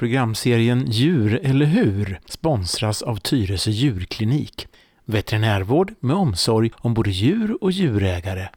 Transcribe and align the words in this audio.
Programserien 0.00 0.86
Djur 0.90 1.40
eller 1.42 1.66
hur 1.66 2.20
sponsras 2.24 3.02
av 3.02 3.16
Tyresö 3.16 3.70
djurklinik. 3.70 4.66
Veterinärvård 5.04 5.94
med 6.00 6.16
omsorg 6.16 6.70
om 6.76 6.94
både 6.94 7.10
djur 7.10 7.58
och 7.60 7.72
djurägare. 7.72 8.48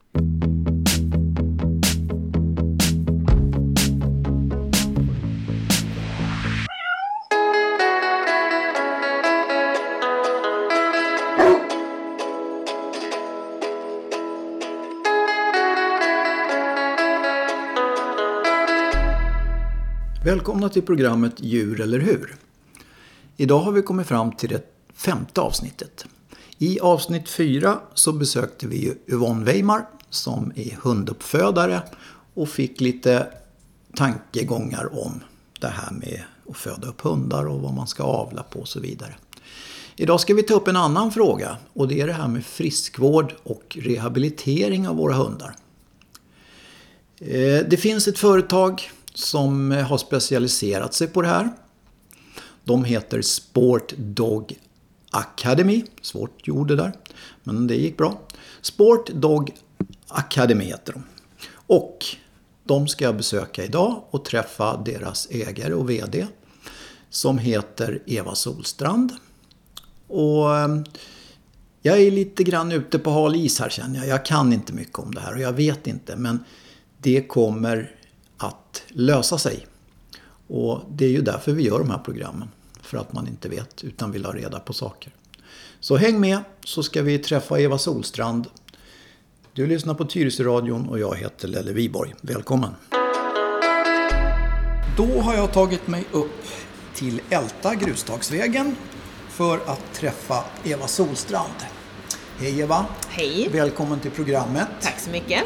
Välkomna 20.44 20.70
till 20.70 20.82
programmet 20.82 21.34
Djur 21.38 21.82
eller 21.82 22.00
hur? 22.00 22.36
Idag 23.38 23.60
har 23.60 23.72
vi 23.72 23.82
kommit 23.82 24.08
fram 24.08 24.32
till 24.32 24.50
det 24.50 24.62
femte 24.94 25.42
avsnittet. 25.42 26.06
I 26.58 26.80
avsnitt 26.80 27.30
fyra 27.30 27.80
så 27.94 28.14
besökte 28.14 28.68
vi 28.68 28.94
Yvonne 29.08 29.46
Weimar 29.46 29.86
som 30.10 30.52
är 30.56 30.78
hunduppfödare 30.82 31.82
och 32.34 32.50
fick 32.50 32.82
lite 32.82 33.28
tankegångar 33.96 35.06
om 35.06 35.20
det 35.60 35.68
här 35.68 35.92
med 35.92 36.24
att 36.50 36.58
föda 36.58 36.88
upp 36.88 37.02
hundar 37.02 37.48
och 37.48 37.62
vad 37.62 37.74
man 37.74 37.88
ska 37.88 38.04
avla 38.04 38.44
på 38.44 38.60
och 38.60 38.68
så 38.68 38.80
vidare. 38.80 39.16
Idag 39.96 40.20
ska 40.20 40.34
vi 40.34 40.44
ta 40.44 40.54
upp 40.54 40.68
en 40.68 40.78
annan 40.78 41.12
fråga 41.12 41.58
och 41.74 41.88
det 41.88 42.02
är 42.02 42.08
det 42.08 42.14
här 42.14 42.28
med 42.28 42.46
friskvård 42.46 43.34
och 43.44 43.78
rehabilitering 43.82 44.88
av 44.88 44.96
våra 44.96 45.14
hundar. 45.14 45.56
Eh, 47.20 47.68
det 47.70 47.80
finns 47.82 48.08
ett 48.08 48.20
företag 48.20 48.90
som 49.14 49.72
eh, 49.72 49.86
har 49.86 49.98
specialiserat 49.98 50.94
sig 50.94 51.08
på 51.08 51.22
det 51.22 51.28
här. 51.28 51.50
De 52.64 52.84
heter 52.84 53.22
Sport 53.22 53.94
Dog 53.98 54.54
Academy. 55.12 55.84
Svårt 56.02 56.50
ord 56.50 56.68
det 56.68 56.76
där, 56.76 56.94
men 57.44 57.68
det 57.68 57.76
gick 57.76 57.98
bra. 57.98 58.22
Sport 58.62 59.10
Dog 59.10 59.52
Academy 60.08 60.66
heter 60.66 60.94
de. 60.94 61.04
Och 61.68 62.06
de 62.64 62.88
ska 62.88 63.06
jag 63.06 63.18
besöka 63.18 63.64
idag 63.64 64.04
och 64.10 64.26
träffa 64.26 64.78
deras 64.78 65.28
ägare 65.32 65.74
och 65.74 65.90
VD 65.90 66.28
som 67.10 67.38
heter 67.38 68.02
Eva 68.06 68.36
Solstrand. 68.36 69.14
Och 70.08 70.58
ehm, 70.58 70.84
jag 71.82 72.02
är 72.02 72.12
lite 72.12 72.44
grann 72.44 72.72
ute 72.72 73.00
på 73.00 73.12
hal 73.12 73.36
is 73.36 73.60
här 73.60 73.70
känner 73.70 74.00
jag. 74.00 74.08
Jag 74.08 74.26
kan 74.26 74.54
inte 74.54 74.74
mycket 74.74 75.00
om 75.00 75.14
det 75.14 75.22
här 75.22 75.34
och 75.34 75.42
jag 75.42 75.54
vet 75.54 75.88
inte 75.88 76.16
men 76.16 76.44
det 76.98 77.22
kommer 77.22 77.96
att 78.44 78.84
lösa 78.88 79.38
sig. 79.38 79.68
Och 80.48 80.82
det 80.90 81.06
är 81.06 81.10
ju 81.10 81.22
därför 81.22 81.52
vi 81.52 81.64
gör 81.64 81.80
de 81.80 81.90
här 81.90 81.98
programmen. 81.98 82.48
För 82.82 82.98
att 82.98 83.14
man 83.14 83.28
inte 83.28 83.50
vet 83.50 83.84
utan 83.84 84.12
vill 84.12 84.26
ha 84.26 84.34
reda 84.34 84.60
på 84.60 84.74
saker. 84.74 85.14
Så 85.80 85.98
häng 85.98 86.20
med 86.20 86.40
så 86.64 86.84
ska 86.84 87.02
vi 87.02 87.20
träffa 87.20 87.60
Eva 87.60 87.78
Solstrand. 87.78 88.48
Du 89.54 89.68
lyssnar 89.68 89.94
på 89.94 90.06
Tyresö-radion 90.06 90.90
och 90.90 91.00
jag 91.00 91.16
heter 91.16 91.48
Lelle 91.48 91.74
Viborg. 91.74 92.14
Välkommen! 92.22 92.72
Då 94.98 95.22
har 95.22 95.34
jag 95.34 95.54
tagit 95.54 95.88
mig 95.88 96.06
upp 96.12 96.44
till 96.96 97.22
Älta, 97.30 97.76
Grustagsvägen, 97.76 98.76
för 99.30 99.58
att 99.58 99.94
träffa 99.94 100.44
Eva 100.64 100.88
Solstrand. 100.88 101.54
Hej 102.38 102.60
Eva! 102.60 102.86
Hej! 103.10 103.50
Välkommen 103.52 104.00
till 104.00 104.12
programmet. 104.12 104.68
Tack 104.82 105.00
så 105.00 105.10
mycket. 105.10 105.44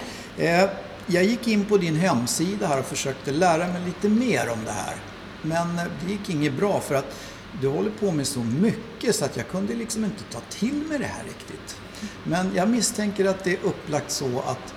Jag 1.09 1.23
gick 1.23 1.47
in 1.47 1.65
på 1.65 1.77
din 1.77 1.95
hemsida 1.95 2.67
här 2.67 2.79
och 2.79 2.85
försökte 2.85 3.31
lära 3.31 3.67
mig 3.67 3.81
lite 3.85 4.09
mer 4.09 4.49
om 4.49 4.63
det 4.65 4.71
här. 4.71 4.95
Men 5.41 5.79
eh, 5.79 5.85
det 6.05 6.11
gick 6.11 6.29
inget 6.29 6.53
bra 6.53 6.79
för 6.79 6.95
att 6.95 7.15
du 7.61 7.67
håller 7.67 7.91
på 7.91 8.11
med 8.11 8.27
så 8.27 8.39
mycket 8.39 9.15
så 9.15 9.25
att 9.25 9.37
jag 9.37 9.47
kunde 9.47 9.75
liksom 9.75 10.03
inte 10.03 10.23
ta 10.23 10.39
till 10.49 10.83
mig 10.89 10.99
det 10.99 11.05
här 11.05 11.23
riktigt. 11.23 11.77
Men 12.23 12.51
jag 12.55 12.69
misstänker 12.69 13.25
att 13.25 13.43
det 13.43 13.51
är 13.51 13.63
upplagt 13.63 14.11
så 14.11 14.39
att 14.39 14.73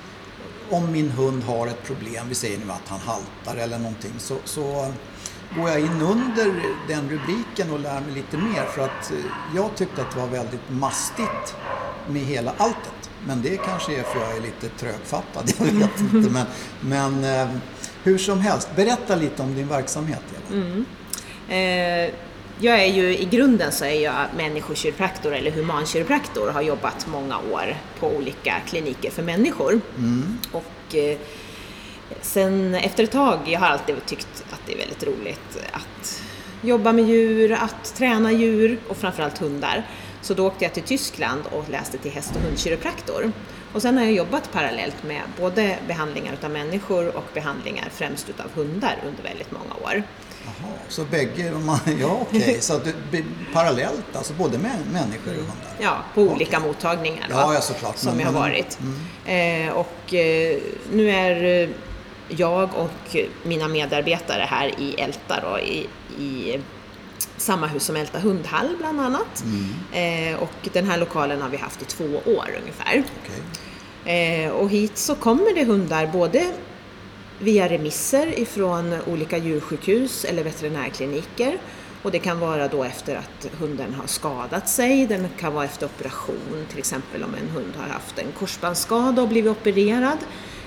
om 0.71 0.93
min 0.93 1.10
hund 1.10 1.43
har 1.43 1.66
ett 1.66 1.82
problem, 1.84 2.28
vi 2.28 2.34
säger 2.34 2.59
nu 2.59 2.72
att 2.72 2.88
han 2.88 3.00
haltar 3.00 3.56
eller 3.56 3.78
någonting, 3.78 4.12
så, 4.19 4.37
så 4.44 4.62
eh, 4.62 4.93
går 5.56 5.69
jag 5.71 5.81
in 5.81 6.03
under 6.03 6.62
den 6.88 7.10
rubriken 7.10 7.71
och 7.71 7.81
lär 7.81 8.00
mig 8.00 8.15
lite 8.15 8.37
mer 8.37 8.65
för 8.65 8.84
att 8.84 9.10
eh, 9.10 9.16
jag 9.56 9.77
tyckte 9.77 10.03
att 10.03 10.10
det 10.15 10.21
var 10.21 10.28
väldigt 10.28 10.71
mastigt 10.71 11.54
med 12.09 12.22
hela 12.22 12.53
alltet. 12.56 13.00
Men 13.26 13.42
det 13.42 13.56
kanske 13.56 13.92
är 13.92 14.03
för 14.03 14.20
jag 14.20 14.36
är 14.36 14.41
lite 14.41 14.69
trögfattad, 14.69 15.53
jag 15.58 15.66
vet 15.66 16.00
inte. 16.00 16.31
Men, 16.31 16.47
men 16.81 17.25
eh, 17.25 17.48
hur 18.03 18.19
som 18.19 18.41
helst, 18.41 18.69
berätta 18.76 19.16
lite 19.16 19.42
om 19.42 19.54
din 19.54 19.69
verksamhet 19.69 20.22
Eva. 20.31 20.62
Mm. 20.62 20.84
Eh, 21.48 22.14
jag 22.62 22.80
är 22.80 22.86
ju, 22.86 23.19
i 23.19 23.25
grunden 23.25 23.72
så 23.72 23.84
är 23.84 24.00
jag 24.00 24.26
människokiropraktor 24.36 25.34
eller 25.34 25.50
humankiropraktor 25.50 26.48
och 26.48 26.54
har 26.54 26.62
jobbat 26.62 27.06
många 27.06 27.38
år 27.38 27.76
på 28.00 28.09
olika 28.09 28.54
kliniker 28.66 29.10
för 29.10 29.22
människor. 29.22 29.80
Mm. 29.98 30.38
Och 30.53 30.94
eh, 30.94 31.19
sen 32.22 32.75
efter 32.75 33.04
ett 33.04 33.10
tag, 33.10 33.38
jag 33.47 33.60
har 33.60 33.66
alltid 33.66 34.06
tyckt 34.06 34.44
att 34.50 34.60
det 34.66 34.72
är 34.72 34.78
väldigt 34.78 35.04
roligt 35.04 35.59
att 35.72 36.22
jobba 36.62 36.92
med 36.92 37.04
djur, 37.04 37.53
att 37.53 37.94
träna 37.94 38.32
djur 38.32 38.78
och 38.88 38.97
framförallt 38.97 39.38
hundar. 39.38 39.86
Så 40.22 40.34
då 40.34 40.47
åkte 40.47 40.64
jag 40.64 40.75
till 40.75 40.82
Tyskland 40.82 41.42
och 41.50 41.69
läste 41.69 41.98
till 41.98 42.10
häst 42.10 42.31
och 42.36 42.42
hundkiropraktor. 42.42 43.32
Och 43.72 43.82
sen 43.82 43.97
har 43.97 44.04
jag 44.04 44.12
jobbat 44.12 44.53
parallellt 44.53 45.03
med 45.03 45.22
både 45.38 45.78
behandlingar 45.86 46.32
utav 46.32 46.50
människor 46.50 47.16
och 47.16 47.25
behandlingar 47.34 47.88
främst 47.92 48.28
utav 48.28 48.47
hundar 48.54 48.98
under 49.06 49.22
väldigt 49.22 49.50
många 49.53 49.75
år. 49.75 50.03
Jaha, 50.44 50.72
så 50.88 51.04
bägge, 51.04 51.53
ja 52.00 52.19
okej, 52.22 52.41
okay. 52.41 52.60
så 52.60 52.78
du, 53.10 53.25
parallellt, 53.53 54.16
alltså 54.16 54.32
både 54.32 54.59
med 54.59 54.78
människor 54.92 55.30
och 55.30 55.36
hundar? 55.36 55.76
Ja, 55.80 56.04
på 56.14 56.22
olika 56.22 56.56
okay. 56.56 56.69
mottagningar 56.69 57.26
då, 57.28 57.34
ja, 57.34 57.54
ja, 57.54 57.60
såklart. 57.60 57.97
som 57.97 58.16
men, 58.16 58.20
jag 58.20 58.32
har 58.32 58.41
varit. 58.41 58.78
Mm. 58.80 59.69
Eh, 59.69 59.75
och 59.75 60.14
eh, 60.14 60.59
nu 60.92 61.10
är 61.10 61.69
jag 62.28 62.70
och 62.75 63.16
mina 63.42 63.69
medarbetare 63.69 64.47
här 64.48 64.80
i 64.80 64.94
Älta 64.94 65.41
då, 65.41 65.59
i, 65.60 65.86
i 66.19 66.60
samma 67.41 67.67
hus 67.67 67.84
som 67.84 67.97
Älta 67.97 68.19
hundhall 68.19 68.77
bland 68.78 69.01
annat. 69.01 69.45
Mm. 69.45 70.33
Eh, 70.33 70.43
och 70.43 70.69
den 70.73 70.87
här 70.87 70.99
lokalen 70.99 71.43
har 71.43 71.49
vi 71.49 71.56
haft 71.56 71.83
i 71.83 71.84
två 71.84 72.05
år 72.05 72.49
ungefär. 72.61 73.03
Okay. 73.23 74.15
Eh, 74.15 74.51
och 74.51 74.71
hit 74.71 74.99
så 74.99 75.15
kommer 75.15 75.55
det 75.55 75.65
hundar 75.65 76.06
både 76.06 76.53
via 77.39 77.69
remisser 77.69 78.39
ifrån 78.39 78.97
olika 79.06 79.39
djursjukhus 79.39 80.25
eller 80.25 80.45
veterinärkliniker 80.45 81.59
och 82.03 82.11
det 82.11 82.19
kan 82.19 82.41
vara 82.41 82.69
då 82.69 82.84
efter 82.84 83.17
att 83.17 83.47
hunden 83.59 83.95
har 83.95 84.07
skadat 84.07 84.69
sig, 84.69 85.07
den 85.07 85.28
kan 85.39 85.55
vara 85.55 85.65
efter 85.65 85.87
operation, 85.87 86.67
till 86.69 86.78
exempel 86.78 87.22
om 87.22 87.34
en 87.34 87.49
hund 87.49 87.72
har 87.77 87.89
haft 87.89 88.19
en 88.19 88.33
korsbandsskada 88.39 89.22
och 89.22 89.28
blivit 89.28 89.51
opererad. 89.51 90.19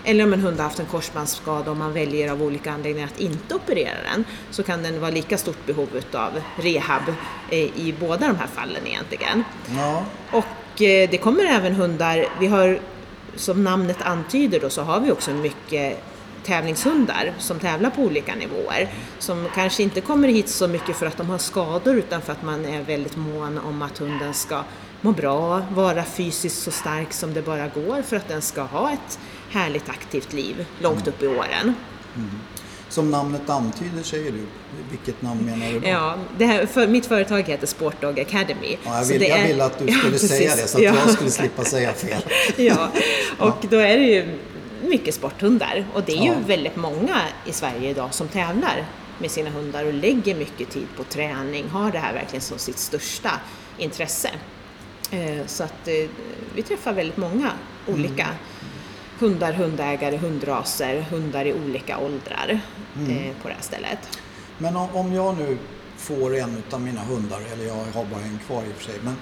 Eller 0.03 0.23
om 0.23 0.33
en 0.33 0.41
hund 0.41 0.57
har 0.57 0.63
haft 0.63 0.79
en 0.79 0.85
korsbandsskada 0.85 1.71
och 1.71 1.77
man 1.77 1.93
väljer 1.93 2.31
av 2.31 2.43
olika 2.43 2.71
anledningar 2.71 3.07
att 3.07 3.19
inte 3.19 3.55
operera 3.55 3.97
den 4.11 4.25
så 4.51 4.63
kan 4.63 4.83
den 4.83 5.01
vara 5.01 5.11
lika 5.11 5.37
stort 5.37 5.65
behov 5.65 5.89
av 6.13 6.31
rehab 6.55 7.03
eh, 7.49 7.59
i 7.59 7.95
båda 7.99 8.27
de 8.27 8.35
här 8.35 8.47
fallen 8.47 8.87
egentligen. 8.87 9.43
Ja. 9.77 10.05
Och 10.31 10.81
eh, 10.81 11.09
det 11.09 11.17
kommer 11.17 11.43
även 11.43 11.75
hundar, 11.75 12.25
vi 12.39 12.47
har 12.47 12.79
som 13.35 13.63
namnet 13.63 14.01
antyder 14.01 14.59
då 14.59 14.69
så 14.69 14.81
har 14.81 14.99
vi 14.99 15.11
också 15.11 15.31
mycket 15.31 16.03
tävlingshundar 16.43 17.33
som 17.39 17.59
tävlar 17.59 17.89
på 17.89 18.01
olika 18.01 18.35
nivåer. 18.35 18.89
Som 19.19 19.47
kanske 19.55 19.83
inte 19.83 20.01
kommer 20.01 20.27
hit 20.27 20.49
så 20.49 20.67
mycket 20.67 20.95
för 20.95 21.05
att 21.05 21.17
de 21.17 21.29
har 21.29 21.37
skador 21.37 21.95
utan 21.95 22.21
för 22.21 22.31
att 22.31 22.43
man 22.43 22.65
är 22.65 22.81
väldigt 22.81 23.15
mån 23.15 23.57
om 23.57 23.81
att 23.81 23.97
hunden 23.97 24.33
ska 24.33 24.63
må 25.03 25.11
bra, 25.11 25.61
vara 25.75 26.03
fysiskt 26.03 26.61
så 26.61 26.71
stark 26.71 27.13
som 27.13 27.33
det 27.33 27.41
bara 27.41 27.67
går 27.67 28.01
för 28.01 28.15
att 28.15 28.27
den 28.27 28.41
ska 28.41 28.61
ha 28.61 28.91
ett 28.91 29.19
härligt 29.49 29.89
aktivt 29.89 30.33
liv 30.33 30.65
långt 30.79 31.07
upp 31.07 31.23
i 31.23 31.27
åren. 31.27 31.75
Mm. 32.15 32.29
Som 32.89 33.11
namnet 33.11 33.49
antyder 33.49 34.03
säger 34.03 34.31
du, 34.31 34.45
vilket 34.89 35.21
namn 35.21 35.45
menar 35.45 35.71
du 35.71 35.79
då? 35.79 35.87
Ja, 35.87 36.15
det 36.37 36.45
här, 36.45 36.65
för, 36.65 36.87
mitt 36.87 37.05
företag 37.05 37.41
heter 37.41 37.67
Sportdog 37.67 38.19
Academy. 38.19 38.77
Ja, 38.85 38.97
jag, 38.97 39.05
vill, 39.05 39.21
jag 39.21 39.39
är, 39.39 39.47
ville 39.47 39.65
att 39.65 39.79
du 39.79 39.93
skulle 39.93 40.13
ja, 40.13 40.19
säga 40.19 40.55
det 40.55 40.67
så 40.67 40.77
att 40.77 40.83
ja. 40.83 40.93
jag 40.95 41.09
skulle 41.09 41.31
slippa 41.31 41.63
säga 41.63 41.93
fel. 41.93 42.21
ja, 42.57 42.91
och 43.39 43.57
då 43.69 43.77
är 43.77 43.97
det 43.97 44.05
ju 44.05 44.39
mycket 44.81 45.15
sporthundar 45.15 45.85
och 45.93 46.03
det 46.03 46.11
är 46.11 46.23
ju 46.23 46.33
väldigt 46.47 46.75
många 46.75 47.21
i 47.45 47.51
Sverige 47.51 47.89
idag 47.89 48.13
som 48.13 48.27
tävlar 48.27 48.85
med 49.19 49.31
sina 49.31 49.49
hundar 49.49 49.85
och 49.85 49.93
lägger 49.93 50.35
mycket 50.35 50.69
tid 50.69 50.87
på 50.97 51.03
träning, 51.03 51.69
har 51.69 51.91
det 51.91 51.99
här 51.99 52.13
verkligen 52.13 52.41
som 52.41 52.57
sitt 52.57 52.77
största 52.77 53.31
intresse. 53.77 54.29
Eh, 55.13 55.45
så 55.45 55.63
att 55.63 55.87
eh, 55.87 56.09
vi 56.55 56.63
träffar 56.63 56.93
väldigt 56.93 57.17
många 57.17 57.51
olika 57.87 58.23
mm 58.23 58.35
hundar, 59.19 59.53
hundägare, 59.53 60.17
hundraser, 60.17 61.01
hundar 61.01 61.45
i 61.45 61.53
olika 61.53 61.97
åldrar 61.97 62.59
mm. 62.95 63.09
eh, 63.11 63.35
på 63.41 63.47
det 63.47 63.53
här 63.53 63.61
stället. 63.61 64.19
Men 64.57 64.75
om, 64.75 64.89
om 64.93 65.13
jag 65.13 65.37
nu 65.37 65.57
får 65.97 66.35
en 66.35 66.63
av 66.71 66.81
mina 66.81 67.01
hundar, 67.01 67.41
eller 67.53 67.65
jag 67.65 67.73
har 67.73 68.05
bara 68.05 68.21
en 68.21 68.39
kvar 68.47 68.63
i 68.63 68.71
och 68.71 68.75
för 68.75 68.83
sig, 68.83 68.99
men 69.03 69.15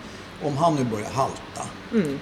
om 0.44 0.58
han 0.58 0.76
nu 0.76 0.84
börjar 0.84 1.10
halta, 1.10 1.64
mm. 1.92 2.20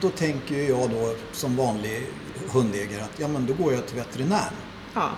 Då 0.00 0.10
tänker 0.10 0.68
jag 0.68 0.90
då 0.90 1.14
som 1.32 1.56
vanlig 1.56 2.06
hundägare 2.52 3.02
att 3.02 3.20
ja 3.20 3.28
men 3.28 3.46
då 3.46 3.54
går 3.54 3.72
jag 3.72 3.86
till 3.86 3.96
veterinären. 3.96 4.54
Ja. 4.94 5.10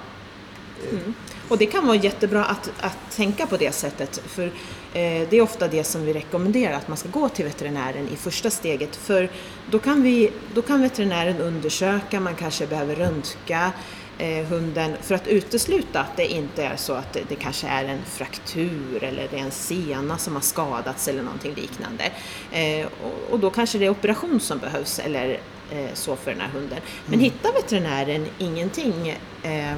Mm. 0.91 1.15
Och 1.49 1.59
det 1.59 1.67
kan 1.67 1.87
vara 1.87 1.97
jättebra 1.97 2.45
att, 2.45 2.71
att 2.81 2.99
tänka 3.17 3.47
på 3.47 3.57
det 3.57 3.73
sättet. 3.73 4.23
För 4.27 4.53
det 4.93 5.33
är 5.33 5.41
ofta 5.41 5.69
det 5.69 5.85
som 5.85 6.05
vi 6.05 6.13
rekommenderar, 6.13 6.75
att 6.75 6.89
man 6.89 6.97
ska 6.97 7.09
gå 7.09 7.29
till 7.29 7.45
veterinären 7.45 8.09
i 8.09 8.17
första 8.17 8.51
steget. 8.51 8.97
För 8.97 9.31
då 9.71 9.79
kan, 9.79 10.03
vi, 10.03 10.31
då 10.55 10.63
kan 10.63 10.83
veterinären 10.83 11.37
undersöka, 11.41 12.21
man 12.21 12.35
kanske 12.35 12.67
behöver 12.67 12.95
röntga 12.95 13.73
eh, 14.21 14.45
hunden 14.47 14.93
för 15.03 15.15
att 15.15 15.29
utesluta 15.29 16.01
att 16.01 16.17
det 16.17 16.27
inte 16.27 16.65
är 16.65 16.77
så 16.77 16.93
att 16.93 17.13
det, 17.13 17.21
det, 17.29 17.35
kanske 17.35 17.67
är 17.67 17.85
en 17.85 18.03
fraktur 18.07 19.05
eller 19.05 19.29
det 19.31 19.39
är 19.39 19.43
en 19.43 19.51
sena 19.51 20.19
som 20.19 20.35
har 20.35 20.41
skadats 20.41 21.09
eller 21.09 21.23
någonting 21.23 21.55
liknande. 21.55 22.05
Eh, 22.53 22.87
och, 22.87 23.33
och, 23.33 23.41
då 23.41 23.51
kanske 23.51 23.79
det 23.79 23.87
är 23.87 23.91
operation 23.91 24.41
som 24.41 24.59
behövs 24.59 24.99
eller 24.99 25.41
eh, 25.71 25.95
så 25.95 26.17
för 26.17 26.31
den 26.31 26.41
här 26.41 26.49
hunden. 26.49 26.79
Men 27.07 27.15
mm. 27.15 27.25
hittar 27.25 27.53
veterinären 27.53 28.27
ingenting 28.39 29.17
eh, 29.43 29.77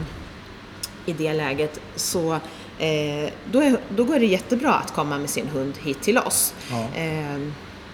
i 1.07 1.13
det 1.13 1.33
läget 1.33 1.81
så 1.97 2.33
eh, 2.33 2.41
då, 3.53 3.63
är, 3.63 3.79
då 3.97 4.05
går 4.05 4.19
det 4.19 4.27
jättebra 4.27 4.75
att 4.75 4.95
komma 4.95 5.19
med 5.19 5.31
sin 5.31 5.49
hund 5.49 5.75
hit 5.83 6.03
till 6.03 6.19
oss. 6.19 6.55
Ja. 6.71 7.01
Eh, 7.01 7.39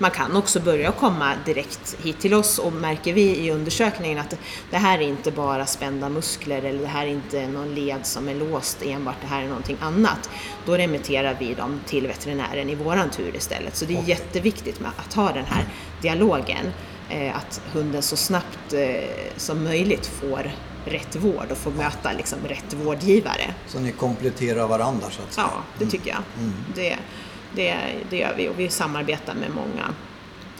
man 0.00 0.10
kan 0.10 0.36
också 0.36 0.60
börja 0.60 0.92
komma 0.92 1.32
direkt 1.44 1.96
hit 2.02 2.20
till 2.20 2.34
oss 2.34 2.58
och 2.58 2.72
märker 2.72 3.12
vi 3.12 3.36
i 3.36 3.50
undersökningen 3.50 4.18
att 4.18 4.34
det 4.70 4.76
här 4.76 4.98
är 4.98 5.02
inte 5.02 5.30
bara 5.30 5.66
spända 5.66 6.08
muskler 6.08 6.62
eller 6.62 6.80
det 6.80 6.86
här 6.86 7.06
är 7.06 7.10
inte 7.10 7.48
någon 7.48 7.74
led 7.74 8.06
som 8.06 8.28
är 8.28 8.34
låst 8.34 8.82
enbart, 8.82 9.16
det 9.20 9.26
här 9.26 9.42
är 9.42 9.48
någonting 9.48 9.76
annat. 9.80 10.30
Då 10.66 10.76
remitterar 10.76 11.36
vi 11.40 11.54
dem 11.54 11.80
till 11.86 12.06
veterinären 12.06 12.70
i 12.70 12.74
våran 12.74 13.10
tur 13.10 13.36
istället. 13.36 13.76
Så 13.76 13.84
det 13.84 13.96
är 13.96 14.02
jätteviktigt 14.02 14.80
med 14.80 14.90
att 14.96 15.14
ha 15.14 15.32
den 15.32 15.44
här 15.44 15.64
dialogen. 16.02 16.72
Eh, 17.10 17.36
att 17.36 17.60
hunden 17.72 18.02
så 18.02 18.16
snabbt 18.16 18.72
eh, 18.72 19.04
som 19.36 19.64
möjligt 19.64 20.06
får 20.06 20.50
rätt 20.88 21.16
vård 21.16 21.46
och 21.50 21.58
får 21.58 21.70
möta 21.70 22.12
liksom 22.12 22.38
rätt 22.48 22.72
vårdgivare. 22.72 23.54
Så 23.66 23.80
ni 23.80 23.92
kompletterar 23.92 24.68
varandra 24.68 25.10
så 25.10 25.22
att 25.22 25.32
säga? 25.32 25.46
Ja, 25.54 25.62
det 25.78 25.86
tycker 25.86 26.10
jag. 26.10 26.22
Mm. 26.38 26.54
Det, 26.74 26.96
det, 27.54 27.76
det 28.10 28.16
gör 28.16 28.34
vi 28.36 28.48
och 28.48 28.58
vi 28.58 28.68
samarbetar 28.68 29.34
med 29.34 29.50
många 29.50 29.94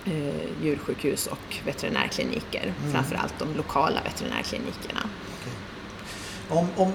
eh, 0.04 0.64
djursjukhus 0.64 1.26
och 1.26 1.56
veterinärkliniker, 1.64 2.74
mm. 2.80 2.92
framförallt 2.92 3.34
de 3.38 3.54
lokala 3.56 4.00
veterinärklinikerna. 4.04 5.00
Okay. 5.40 6.58
Om, 6.58 6.66
om 6.76 6.92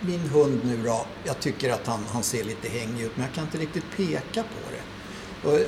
min 0.00 0.20
hund 0.20 0.60
nu 0.64 0.82
då, 0.84 1.06
jag 1.24 1.40
tycker 1.40 1.72
att 1.72 1.86
han, 1.86 2.00
han 2.12 2.22
ser 2.22 2.44
lite 2.44 2.68
hängig 2.68 3.02
ut 3.02 3.16
men 3.16 3.26
jag 3.26 3.34
kan 3.34 3.44
inte 3.44 3.58
riktigt 3.58 3.96
peka 3.96 4.42
på 4.42 4.70
det. 4.70 4.82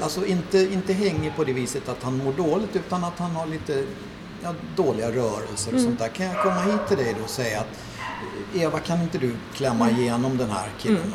Alltså 0.02 0.26
inte, 0.26 0.58
inte 0.58 0.92
hängig 0.92 1.36
på 1.36 1.44
det 1.44 1.52
viset 1.52 1.88
att 1.88 2.02
han 2.02 2.16
mår 2.16 2.32
dåligt 2.32 2.76
utan 2.76 3.04
att 3.04 3.18
han 3.18 3.30
har 3.30 3.46
lite 3.46 3.84
ja, 4.42 4.54
dåliga 4.76 5.10
rörelser 5.10 5.72
och 5.72 5.78
mm. 5.78 5.84
sånt 5.84 5.98
där. 5.98 6.08
Kan 6.08 6.26
jag 6.26 6.42
komma 6.42 6.60
hit 6.60 6.88
till 6.88 6.96
dig 6.96 7.14
då 7.18 7.24
och 7.24 7.30
säga 7.30 7.60
att 7.60 7.78
Eva 8.54 8.78
kan 8.78 9.02
inte 9.02 9.18
du 9.18 9.36
klämma 9.54 9.88
mm. 9.88 10.00
igenom 10.00 10.36
den 10.36 10.50
här 10.50 10.68
killen? 10.78 11.12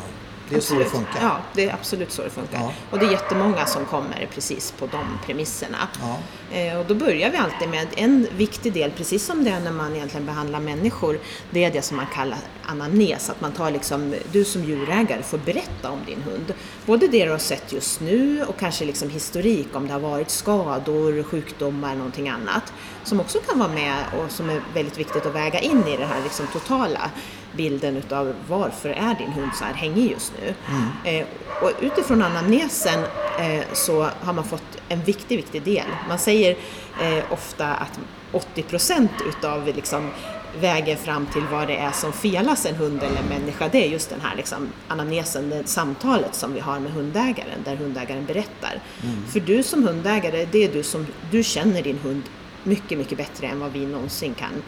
Det 0.48 0.54
är 0.54 0.58
absolut. 0.58 0.88
så 0.88 0.96
det 0.98 1.04
funkar? 1.04 1.22
Ja, 1.22 1.36
det 1.54 1.68
är 1.68 1.74
absolut 1.74 2.12
så 2.12 2.22
det 2.22 2.30
funkar. 2.30 2.58
Ja. 2.58 2.72
Och 2.90 2.98
det 2.98 3.06
är 3.06 3.10
jättemånga 3.10 3.66
som 3.66 3.84
kommer 3.84 4.28
precis 4.34 4.70
på 4.70 4.86
de 4.86 5.18
premisserna. 5.26 5.88
Ja. 6.00 6.18
Eh, 6.56 6.78
och 6.78 6.86
då 6.86 6.94
börjar 6.94 7.30
vi 7.30 7.36
alltid 7.36 7.68
med 7.68 7.86
en 7.96 8.26
viktig 8.36 8.72
del, 8.72 8.90
precis 8.90 9.24
som 9.24 9.44
det 9.44 9.50
är 9.50 9.60
när 9.60 9.72
man 9.72 9.96
egentligen 9.96 10.26
behandlar 10.26 10.60
människor, 10.60 11.18
det 11.50 11.64
är 11.64 11.70
det 11.70 11.82
som 11.82 11.96
man 11.96 12.06
kallar 12.14 12.38
anamnes, 12.62 13.30
att 13.30 13.40
man 13.40 13.52
tar 13.52 13.70
liksom, 13.70 14.14
du 14.32 14.44
som 14.44 14.64
djurägare 14.64 15.22
får 15.22 15.38
berätta 15.38 15.90
om 15.90 15.98
din 16.06 16.22
hund. 16.22 16.54
Både 16.86 17.08
det 17.08 17.24
du 17.24 17.30
har 17.30 17.38
sett 17.38 17.72
just 17.72 18.00
nu 18.00 18.44
och 18.44 18.58
kanske 18.58 18.84
liksom 18.84 19.10
historik 19.10 19.68
om 19.72 19.86
det 19.86 19.92
har 19.92 20.00
varit 20.00 20.30
skador, 20.30 21.22
sjukdomar, 21.22 21.94
någonting 21.94 22.28
annat, 22.28 22.72
som 23.04 23.20
också 23.20 23.38
kan 23.38 23.58
vara 23.58 23.72
med 23.72 24.04
och 24.18 24.30
som 24.30 24.50
är 24.50 24.60
väldigt 24.74 24.98
viktigt 24.98 25.26
att 25.26 25.34
väga 25.34 25.60
in 25.60 25.88
i 25.88 25.96
det 25.96 26.06
här 26.06 26.22
liksom 26.22 26.46
totala 26.46 27.10
bilden 27.56 27.96
utav 27.96 28.34
varför 28.48 28.88
är 28.88 29.14
din 29.14 29.32
hund 29.32 29.50
så 29.54 29.64
här 29.64 29.74
hängig 29.74 30.10
just 30.10 30.32
nu. 30.40 30.54
Mm. 30.68 31.20
Eh, 31.20 31.26
och 31.62 31.70
utifrån 31.80 32.22
anamnesen 32.22 33.00
eh, 33.40 33.62
så 33.72 34.08
har 34.20 34.32
man 34.32 34.44
fått 34.44 34.78
en 34.88 35.02
viktig, 35.02 35.36
viktig 35.36 35.62
del. 35.62 35.86
Man 36.08 36.18
säger 36.18 36.56
eh, 37.02 37.32
ofta 37.32 37.66
att 37.66 38.00
80 38.32 38.62
procent 38.62 39.10
utav 39.28 39.66
liksom, 39.66 40.10
vägen 40.60 40.98
fram 40.98 41.26
till 41.26 41.42
vad 41.52 41.68
det 41.68 41.76
är 41.76 41.92
som 41.92 42.12
felas 42.12 42.66
en 42.66 42.74
hund 42.74 43.02
eller 43.02 43.16
en 43.16 43.28
människa, 43.28 43.68
det 43.72 43.86
är 43.86 43.88
just 43.88 44.10
den 44.10 44.20
här 44.20 44.36
liksom, 44.36 44.68
anamnesen, 44.88 45.50
det 45.50 45.68
samtalet 45.68 46.34
som 46.34 46.54
vi 46.54 46.60
har 46.60 46.80
med 46.80 46.92
hundägaren, 46.92 47.62
där 47.64 47.76
hundägaren 47.76 48.24
berättar. 48.24 48.80
Mm. 49.02 49.26
För 49.26 49.40
du 49.40 49.62
som 49.62 49.88
hundägare, 49.88 50.46
det 50.52 50.64
är 50.64 50.72
du 50.72 50.82
som, 50.82 51.06
du 51.30 51.42
känner 51.42 51.82
din 51.82 51.98
hund 51.98 52.22
mycket, 52.62 52.98
mycket 52.98 53.18
bättre 53.18 53.46
än 53.46 53.60
vad 53.60 53.72
vi 53.72 53.86
någonsin 53.86 54.34
kan 54.34 54.62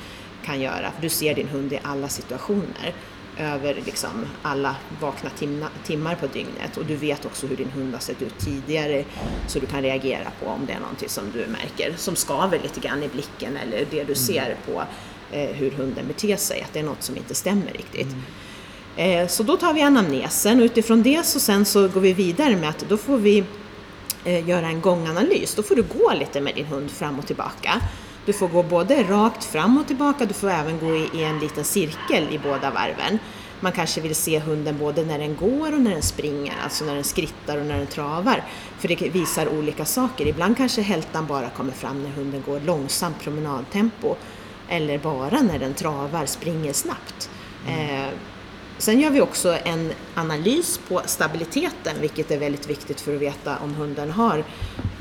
kan 0.47 0.61
göra. 0.61 0.91
För 0.95 1.03
du 1.03 1.09
ser 1.09 1.35
din 1.35 1.49
hund 1.49 1.73
i 1.73 1.79
alla 1.83 2.09
situationer 2.09 2.95
över 3.39 3.75
liksom 3.87 4.27
alla 4.43 4.77
vakna 5.01 5.31
timma, 5.31 5.67
timmar 5.85 6.15
på 6.15 6.27
dygnet 6.27 6.77
och 6.77 6.85
du 6.85 6.97
vet 6.97 7.25
också 7.27 7.47
hur 7.47 7.57
din 7.57 7.71
hund 7.71 7.93
har 7.95 8.01
sett 8.01 8.23
ut 8.23 8.39
tidigare 8.39 9.05
så 9.47 9.59
du 9.59 9.67
kan 9.67 9.83
reagera 9.83 10.31
på 10.41 10.47
om 10.47 10.67
det 10.67 10.73
är 10.73 10.81
någonting 10.81 11.09
som 11.09 11.25
du 11.33 11.47
märker 11.47 11.95
som 11.97 12.17
skaver 12.17 12.59
lite 12.63 12.81
grann 12.81 13.03
i 13.03 13.09
blicken 13.09 13.57
eller 13.57 13.79
det 13.79 13.87
du 13.91 14.01
mm. 14.03 14.15
ser 14.15 14.57
på 14.67 14.83
eh, 15.33 15.51
hur 15.51 15.71
hunden 15.71 16.07
beter 16.07 16.37
sig, 16.37 16.63
att 16.63 16.73
det 16.73 16.79
är 16.79 16.85
något 16.85 17.03
som 17.03 17.17
inte 17.17 17.35
stämmer 17.35 17.73
riktigt. 17.73 18.09
Mm. 18.97 19.23
Eh, 19.23 19.29
så 19.29 19.43
då 19.43 19.57
tar 19.57 19.75
vi 19.75 19.83
anamnesen 19.83 20.61
och 20.61 20.65
utifrån 20.65 21.03
det 21.03 21.27
så 21.27 21.41
sen 21.41 21.65
så 21.65 21.89
går 21.89 22.01
vi 22.01 22.13
vidare 22.13 22.57
med 22.57 22.69
att 22.69 22.85
då 22.89 22.97
får 22.97 23.19
vi 23.19 23.45
eh, 24.25 24.49
göra 24.49 24.67
en 24.67 24.81
gånganalys. 24.81 25.55
Då 25.55 25.63
får 25.63 25.75
du 25.75 25.83
gå 25.83 26.13
lite 26.13 26.41
med 26.41 26.55
din 26.55 26.67
hund 26.67 26.91
fram 26.91 27.19
och 27.19 27.27
tillbaka 27.27 27.81
du 28.27 28.33
får 28.33 28.49
gå 28.49 28.63
både 28.63 29.03
rakt 29.03 29.45
fram 29.45 29.79
och 29.79 29.87
tillbaka, 29.87 30.27
du 30.27 30.35
får 30.35 30.51
även 30.51 30.79
gå 30.79 30.97
i, 30.97 31.23
en 31.23 31.39
liten 31.39 31.65
cirkel 31.65 32.29
i 32.31 32.39
båda 32.39 32.71
varven. 32.71 33.19
Man 33.61 33.73
kanske 33.73 34.01
vill 34.01 34.15
se 34.15 34.39
hunden 34.39 34.79
både 34.79 35.05
när 35.05 35.19
den 35.19 35.37
går 35.37 35.73
och 35.73 35.81
när 35.81 35.91
den 35.91 36.03
springer, 36.03 36.55
alltså 36.65 36.85
när 36.85 36.95
den 36.95 37.05
skrittar 37.05 37.59
och 37.59 37.67
när 37.67 37.79
den 37.79 37.87
travar. 37.87 38.45
För 38.79 38.89
det 38.89 39.09
visar 39.09 39.49
olika 39.49 39.85
saker. 39.85 40.27
Ibland 40.27 40.57
kanske 40.57 40.83
hältan 40.83 41.27
bara 41.27 41.49
kommer 41.51 41.73
fram 41.73 42.03
när 42.03 42.11
hunden 42.11 42.43
går 42.47 42.61
långsamt 42.61 43.21
promenadtempo. 43.21 44.15
Eller 44.69 44.99
bara 44.99 45.41
när 45.41 45.59
den 45.59 45.75
travar, 45.75 46.27
springer 46.27 46.73
snabbt. 46.73 47.31
Mm. 47.69 48.05
Eh, 48.05 48.11
sen 48.79 49.01
gör 49.01 49.11
vi 49.11 49.21
också 49.21 49.59
en 49.65 49.93
analys 50.15 50.81
på 50.89 51.03
stabiliteten, 51.07 51.97
vilket 52.01 52.31
är 52.31 52.39
väldigt 52.39 52.71
viktigt 52.71 53.01
för 53.01 53.15
att 53.15 53.21
veta 53.21 53.57
om 53.59 53.75
hunden 53.75 54.11
har 54.11 54.45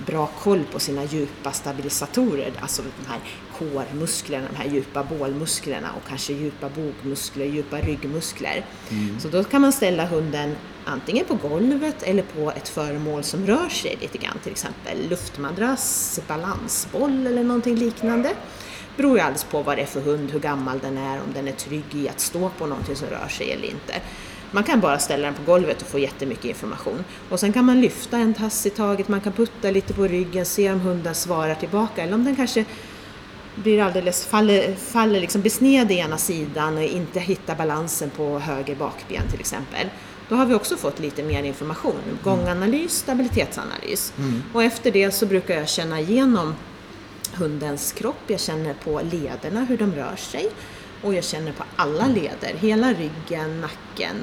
bra 0.06 0.30
koll 0.40 0.64
på 0.72 0.80
sina 0.80 1.04
djupa 1.04 1.52
stabilisatorer, 1.52 2.52
alltså 2.60 2.82
de 2.82 3.10
här 3.10 3.20
kårmusklerna, 3.58 4.48
de 4.52 4.58
här 4.58 4.70
djupa 4.70 5.04
bålmusklerna 5.04 5.88
och 5.98 6.10
kanske 6.10 6.34
djupa 6.34 6.70
bogmuskler, 6.70 7.46
djupa 7.46 7.78
ryggmuskler. 7.78 8.66
Mm. 8.90 9.20
Så 9.20 9.28
då 9.28 9.44
kan 9.44 9.62
man 9.62 9.74
ställa 9.74 10.06
hunden 10.06 10.56
antingen 10.86 11.26
på 11.26 11.36
golvet 11.50 12.04
eller 12.04 12.24
på 12.24 12.52
ett 12.52 12.70
föremål 12.70 13.24
som 13.24 13.48
rör 13.48 13.70
sig 13.70 13.98
lite 14.02 14.18
grann, 14.18 14.40
till 14.44 14.52
exempel 14.52 15.10
luftmadrass, 15.10 16.20
balansboll 16.28 17.28
eller 17.28 17.44
någonting 17.44 17.76
liknande. 17.76 18.30
Det 18.30 19.02
beror 19.02 19.18
ju 19.18 19.24
alldeles 19.24 19.44
på 19.44 19.62
vad 19.62 19.78
det 19.78 19.82
är 19.82 19.86
för 19.86 20.02
hund, 20.02 20.32
hur 20.32 20.40
gammal 20.40 20.80
den 20.80 20.98
är, 20.98 21.18
om 21.18 21.34
den 21.34 21.48
är 21.48 21.52
trygg 21.52 21.96
i 21.96 22.10
att 22.10 22.20
stå 22.20 22.50
på 22.50 22.66
någonting 22.66 22.96
som 22.96 23.08
rör 23.08 23.28
sig 23.28 23.52
eller 23.52 23.66
inte. 23.66 23.94
Man 24.52 24.64
kan 24.64 24.80
bara 24.80 25.00
ställa 25.00 25.26
den 25.26 25.34
på 25.34 25.52
golvet 25.52 25.82
och 25.82 25.88
få 25.88 26.00
jättemycket 26.00 26.46
information. 26.46 27.04
Och 27.30 27.40
sen 27.40 27.54
kan 27.54 27.66
man 27.66 27.82
lyfta 27.82 28.18
en 28.18 28.34
tass 28.34 28.66
i 28.66 28.70
taget, 28.70 29.08
man 29.08 29.22
kan 29.22 29.34
putta 29.34 29.72
lite 29.72 29.94
på 29.94 30.08
ryggen, 30.08 30.46
se 30.46 30.72
om 30.72 30.80
hunden 30.80 31.16
svarar 31.16 31.56
tillbaka 31.56 32.04
eller 32.04 32.14
om 32.14 32.24
den 32.24 32.36
kanske 32.36 32.66
blir 33.56 33.82
alldeles, 33.82 34.26
faller, 34.26 34.76
faller 34.76 35.20
liksom 35.20 35.42
besned 35.42 35.92
i 35.92 35.98
ena 35.98 36.18
sidan 36.18 36.78
och 36.78 36.84
inte 36.84 37.20
hittar 37.20 37.56
balansen 37.56 38.10
på 38.10 38.40
höger 38.40 38.76
bakben 38.76 39.28
till 39.32 39.40
exempel. 39.40 39.88
Då 40.30 40.36
har 40.36 40.46
vi 40.46 40.54
också 40.54 40.78
fått 40.78 41.00
lite 41.00 41.24
mer 41.24 41.44
information. 41.44 42.02
Gånganalys, 42.24 42.94
stabilitetsanalys. 42.94 44.14
Mm. 44.18 44.44
Och 44.54 44.64
efter 44.64 44.92
det 44.92 45.12
så 45.12 45.26
brukar 45.26 45.56
jag 45.56 45.70
känna 45.70 46.00
igenom 46.00 46.56
hundens 47.34 47.92
kropp, 47.92 48.22
jag 48.28 48.40
känner 48.40 48.74
på 48.74 49.02
lederna 49.12 49.66
hur 49.66 49.78
de 49.78 49.96
rör 49.96 50.16
sig 50.16 50.50
och 51.02 51.14
jag 51.14 51.24
känner 51.24 51.52
på 51.52 51.64
alla 51.76 52.08
leder, 52.08 52.54
hela 52.60 52.94
ryggen, 52.94 53.62
nacken, 53.62 54.16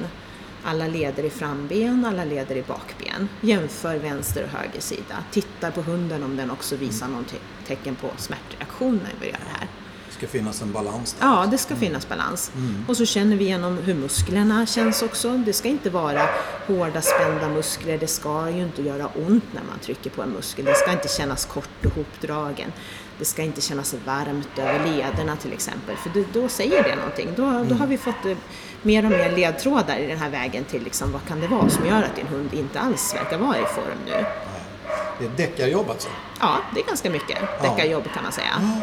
alla 0.63 0.87
leder 0.87 1.23
i 1.23 1.29
framben, 1.29 2.05
alla 2.05 2.25
leder 2.25 2.55
i 2.55 2.63
bakben. 2.63 3.29
Jämför 3.41 3.97
vänster 3.97 4.43
och 4.43 4.59
höger 4.59 4.81
sida. 4.81 5.23
Tittar 5.31 5.71
på 5.71 5.81
hunden 5.81 6.23
om 6.23 6.37
den 6.37 6.51
också 6.51 6.75
visar 6.75 7.05
mm. 7.05 7.17
något 7.17 7.27
te 7.27 7.37
tecken 7.67 7.95
på 7.95 8.09
smärtreaktion 8.17 8.99
när 9.03 9.13
vi 9.21 9.25
gör 9.25 9.39
det 9.39 9.59
här. 9.59 9.67
Det 10.13 10.27
ska 10.27 10.37
finnas 10.37 10.61
en 10.61 10.71
balans 10.71 11.15
där. 11.19 11.27
Ja, 11.27 11.47
det 11.51 11.57
ska 11.57 11.73
mm. 11.73 11.79
finnas 11.79 12.09
balans. 12.09 12.51
Mm. 12.55 12.85
Och 12.87 12.97
så 12.97 13.05
känner 13.05 13.35
vi 13.35 13.45
igenom 13.45 13.77
hur 13.77 13.93
musklerna 13.93 14.65
känns 14.65 15.01
också. 15.01 15.37
Det 15.37 15.53
ska 15.53 15.67
inte 15.67 15.89
vara 15.89 16.29
hårda 16.67 17.01
spända 17.01 17.49
muskler. 17.49 17.97
Det 17.97 18.07
ska 18.07 18.49
ju 18.49 18.63
inte 18.63 18.81
göra 18.81 19.07
ont 19.07 19.53
när 19.53 19.63
man 19.69 19.79
trycker 19.81 20.09
på 20.09 20.21
en 20.21 20.29
muskel. 20.29 20.65
Det 20.65 20.75
ska 20.75 20.91
inte 20.91 21.07
kännas 21.07 21.45
kort 21.45 21.85
och 21.85 21.91
hopdragen 21.91 22.71
det 23.19 23.25
ska 23.25 23.41
inte 23.41 23.61
kännas 23.61 23.95
varmt 24.05 24.59
över 24.59 24.85
lederna 24.85 25.35
till 25.35 25.53
exempel, 25.53 25.95
för 25.95 26.09
då, 26.09 26.23
då 26.33 26.47
säger 26.47 26.83
det 26.83 26.95
någonting. 26.95 27.29
Då, 27.35 27.43
mm. 27.43 27.67
då 27.67 27.75
har 27.75 27.87
vi 27.87 27.97
fått 27.97 28.25
eh, 28.25 28.37
mer 28.81 29.05
och 29.05 29.11
mer 29.11 29.31
ledtrådar 29.31 29.97
i 29.97 30.07
den 30.07 30.17
här 30.17 30.29
vägen 30.29 30.63
till 30.63 30.83
liksom, 30.83 31.11
vad 31.11 31.25
kan 31.27 31.39
det 31.39 31.47
vara 31.47 31.69
som 31.69 31.85
gör 31.85 32.03
att 32.03 32.15
din 32.15 32.27
hund 32.27 32.53
inte 32.53 32.79
alls 32.79 33.15
verkar 33.15 33.37
vara 33.37 33.57
i 33.57 33.65
form 33.65 33.97
nu. 34.05 34.25
Det 35.19 35.25
är 35.25 35.47
deckarjobb 35.47 35.89
alltså? 35.89 36.09
Ja, 36.39 36.57
det 36.73 36.79
är 36.79 36.85
ganska 36.85 37.09
mycket 37.09 37.39
deckarjobb 37.61 38.03
kan 38.13 38.23
man 38.23 38.31
säga. 38.31 38.81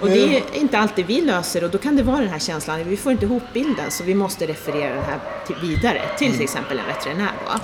Och 0.00 0.08
det 0.08 0.36
är 0.36 0.54
inte 0.54 0.78
alltid 0.78 1.06
vi 1.06 1.20
löser 1.20 1.64
och 1.64 1.70
då 1.70 1.78
kan 1.78 1.96
det 1.96 2.02
vara 2.02 2.20
den 2.20 2.28
här 2.28 2.38
känslan, 2.38 2.84
vi 2.84 2.96
får 2.96 3.12
inte 3.12 3.24
ihop 3.24 3.42
bilden 3.52 3.90
så 3.90 4.04
vi 4.04 4.14
måste 4.14 4.46
referera 4.46 4.94
den 4.94 5.04
här 5.04 5.18
till, 5.46 5.56
vidare 5.62 6.02
till 6.18 6.32
till 6.32 6.42
exempel 6.42 6.78
en 6.78 6.86
veterinär 6.86 7.32
då. 7.46 7.52
Ja. 7.52 7.60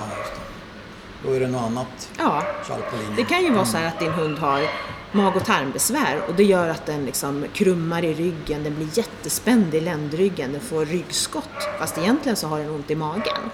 Då 1.25 1.33
är 1.33 1.39
det 1.39 1.47
något 1.47 1.61
annat. 1.61 2.09
Ja, 2.17 2.43
det 3.17 3.23
kan 3.23 3.43
ju 3.43 3.51
vara 3.51 3.65
så 3.65 3.77
här 3.77 3.87
att 3.87 3.99
din 3.99 4.11
hund 4.11 4.37
har 4.37 4.61
mag 5.11 5.35
och 5.35 5.45
tarmbesvär 5.45 6.21
och 6.27 6.35
det 6.35 6.43
gör 6.43 6.69
att 6.69 6.85
den 6.85 7.05
liksom 7.05 7.45
krummar 7.53 8.05
i 8.05 8.13
ryggen, 8.13 8.63
den 8.63 8.75
blir 8.75 8.87
jättespänd 8.93 9.75
i 9.75 9.79
ländryggen, 9.79 10.51
den 10.51 10.61
får 10.61 10.85
ryggskott 10.85 11.67
fast 11.79 11.97
egentligen 11.97 12.35
så 12.35 12.47
har 12.47 12.59
den 12.59 12.69
ont 12.69 12.91
i 12.91 12.95
magen. 12.95 13.49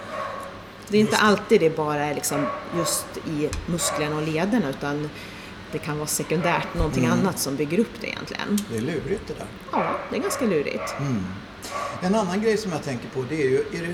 Det 0.88 0.98
är 0.98 1.02
inte 1.02 1.18
alltid 1.18 1.62
det 1.62 1.78
bara 1.78 2.06
är 2.06 2.16
liksom 2.16 2.46
just 2.78 3.06
i 3.18 3.50
musklerna 3.66 4.16
och 4.16 4.28
lederna 4.28 4.70
utan 4.70 5.10
det 5.74 5.80
kan 5.80 5.98
vara 5.98 6.08
sekundärt, 6.08 6.68
någonting 6.76 7.06
annat 7.06 7.40
som 7.40 7.56
bygger 7.56 7.80
upp 7.80 8.02
det 8.02 8.08
egentligen. 8.08 8.58
Det 8.72 8.78
är 8.78 8.82
lurigt 8.82 9.28
det 9.28 9.34
där. 9.34 9.48
Ja, 9.72 9.96
det 10.10 10.18
är 10.18 10.22
ganska 10.22 10.46
lurigt. 10.46 10.96
En 12.02 12.16
annan 12.16 12.42
grej 12.42 12.58
som 12.58 12.72
jag 12.72 12.84
tänker 12.84 13.10
på 13.10 13.26
det 13.30 13.42
är 13.42 13.50
ju, 13.50 13.58
är 13.58 13.88
det, 13.88 13.94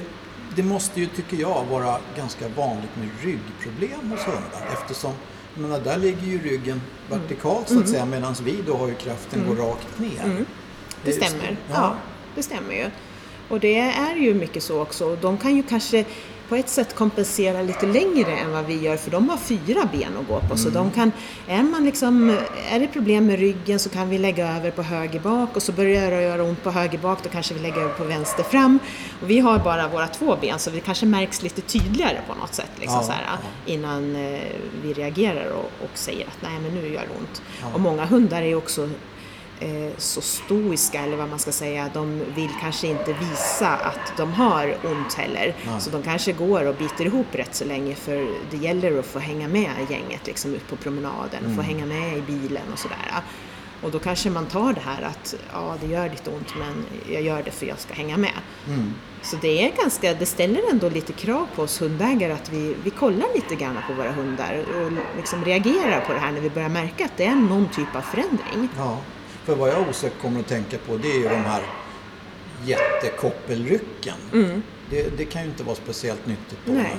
det 0.55 0.63
måste 0.63 1.00
ju 1.00 1.05
tycker 1.05 1.38
jag 1.38 1.65
vara 1.69 1.98
ganska 2.17 2.48
vanligt 2.48 2.95
med 2.95 3.09
ryggproblem 3.21 4.12
hos 4.12 4.19
hundar 4.19 4.69
eftersom 4.74 5.13
menar, 5.53 5.79
där 5.79 5.98
ligger 5.98 6.27
ju 6.27 6.41
ryggen 6.41 6.81
vertikalt 7.09 7.69
så 7.69 7.79
att 7.79 7.89
säga 7.89 8.05
medan 8.05 8.36
vi 8.43 8.55
då 8.67 8.77
har 8.77 8.88
ju 8.88 8.95
kraften 8.95 9.48
går 9.48 9.55
rakt 9.55 10.00
ner. 10.00 10.45
Det 11.03 11.12
är 11.12 11.15
just 11.15 11.27
stämmer. 11.27 11.57
Ja. 11.69 11.75
Ja, 11.75 11.95
det 12.36 12.43
stämmer 12.43 12.74
ju. 12.74 12.86
Och 13.50 13.59
det 13.59 13.79
är 13.79 14.15
ju 14.15 14.33
mycket 14.33 14.63
så 14.63 14.81
också. 14.81 15.15
De 15.15 15.38
kan 15.38 15.55
ju 15.55 15.63
kanske 15.63 16.05
på 16.50 16.56
ett 16.56 16.70
sätt 16.70 16.96
kompensera 16.96 17.62
lite 17.62 17.86
längre 17.86 18.32
än 18.38 18.51
vad 18.51 18.65
vi 18.65 18.79
gör 18.79 18.98
för 18.98 19.12
de 19.12 19.29
har 19.29 19.38
fyra 19.38 19.89
ben 19.91 20.18
att 20.22 20.27
gå 20.27 20.39
på. 20.50 20.58
Så 20.58 20.70
de 20.70 20.91
kan, 20.91 21.12
är, 21.48 21.63
man 21.63 21.86
liksom, 21.86 22.38
är 22.70 22.79
det 22.79 22.88
problem 22.88 23.25
med 23.25 23.39
ryggen 23.39 23.79
så 23.79 23.89
kan 23.89 24.10
vi 24.10 24.18
lägga 24.18 24.56
över 24.58 24.72
på 24.72 24.82
höger 24.82 25.20
bak 25.20 25.56
och 25.56 25.62
så 25.63 25.72
börjar 25.72 26.12
det 26.12 26.22
göra 26.22 26.44
ont 26.44 26.63
på 26.63 26.72
höger 26.72 26.98
bak 26.98 27.24
då 27.24 27.29
kanske 27.29 27.53
vi 27.53 27.60
lägger 27.60 27.82
över 27.82 27.94
på 27.94 28.03
vänster 28.03 28.44
fram. 28.44 28.79
Och 29.22 29.29
vi 29.29 29.39
har 29.39 29.60
bara 29.60 29.88
våra 29.88 30.08
två 30.08 30.38
ben 30.41 30.60
så 30.60 30.70
det 30.70 30.79
kanske 30.79 31.06
märks 31.06 31.44
lite 31.44 31.62
tydligare 31.62 32.18
på 32.27 32.36
något 32.36 32.53
sätt 32.53 32.72
liksom 32.75 33.03
Ja, 33.08 33.13
här, 33.13 33.24
ja. 33.25 33.74
innan 33.74 34.15
eh, 34.15 34.39
vi 34.84 34.94
reagerar 34.94 35.51
och, 35.51 35.72
och 35.84 35.98
säger 35.98 36.27
att 36.27 36.38
nej 36.41 36.60
men 36.63 36.75
nu 36.75 36.94
gör 36.94 37.01
det 37.01 37.20
ont. 37.20 37.41
Och 37.74 37.79
många 37.79 38.06
hundar 38.06 38.41
är 38.41 38.56
också 38.56 38.89
så 39.97 40.21
stoiska 40.21 41.01
eller 41.01 41.17
vad 41.17 41.29
man 41.29 41.39
ska 41.39 41.51
säga. 41.51 41.89
De 41.93 42.21
vill 42.35 42.49
kanske 42.61 42.87
inte 42.87 43.13
visa 43.13 43.69
att 43.69 44.13
de 44.17 44.33
har 44.33 44.75
ont 44.83 45.13
heller. 45.13 45.55
Så 45.79 45.89
de 45.89 46.03
kanske 46.03 46.33
går 46.33 46.65
och 46.67 46.75
biter 46.75 47.05
ihop 47.05 47.27
rätt 47.31 47.55
så 47.55 47.65
länge 47.65 47.95
för 47.95 48.27
det 48.51 48.57
gäller 48.57 48.99
att 48.99 49.05
få 49.05 49.19
hänga 49.19 49.47
med 49.47 49.71
gänget 49.89 50.27
liksom 50.27 50.53
ut 50.55 50.67
på 50.67 50.75
promenaden 50.75 51.45
och 51.45 51.55
få 51.55 51.61
hänga 51.61 51.85
med 51.85 52.17
i 52.17 52.21
bilen 52.21 52.63
och 52.73 52.79
sådär. 52.79 52.97
Och 53.81 53.91
då 53.91 53.99
kanske 53.99 54.29
man 54.29 54.45
tar 54.45 54.73
det 54.73 54.81
här 54.81 55.01
att 55.01 55.35
ja, 55.53 55.75
det 55.81 55.87
gör 55.87 56.09
lite 56.09 56.29
ont 56.29 56.53
men 56.59 56.85
jag 57.13 57.21
gör 57.21 57.43
det 57.43 57.51
för 57.51 57.65
jag 57.65 57.79
ska 57.79 57.93
hänga 57.93 58.17
med. 58.17 58.33
Så 59.21 59.37
det 59.41 59.65
är 59.65 59.71
ganska, 59.77 60.13
det 60.13 60.25
ställer 60.25 60.71
ändå 60.71 60.89
lite 60.89 61.13
krav 61.13 61.47
på 61.55 61.61
oss 61.61 61.81
hundägare 61.81 62.33
att 62.33 62.49
vi, 62.49 62.75
vi 62.83 62.89
kollar 62.89 63.35
lite 63.35 63.55
grann 63.55 63.77
på 63.87 63.93
våra 63.93 64.11
hundar 64.11 64.65
och 64.75 64.91
liksom 65.17 65.45
reagerar 65.45 66.01
på 66.07 66.13
det 66.13 66.19
här 66.19 66.31
när 66.31 66.41
vi 66.41 66.49
börjar 66.49 66.69
märka 66.69 67.05
att 67.05 67.17
det 67.17 67.25
är 67.25 67.35
någon 67.35 67.69
typ 67.69 67.95
av 67.95 68.01
förändring. 68.01 68.69
Ja, 68.77 68.97
för 69.50 69.56
vad 69.56 69.70
jag 69.70 69.89
osökt 69.89 70.22
kommer 70.22 70.39
att 70.39 70.48
tänka 70.48 70.77
på 70.77 70.98
det 70.98 71.12
är 71.12 71.18
ju 71.18 71.29
de 71.29 71.36
här 71.36 71.62
jättekoppelrycken. 72.65 74.15
Det, 74.89 75.18
det 75.18 75.25
kan 75.25 75.41
ju 75.41 75.48
inte 75.48 75.63
vara 75.63 75.75
speciellt 75.75 76.25
nyttigt 76.25 76.65
på 76.65 76.72
Mm. 76.72 76.84
Nej, 76.84 76.98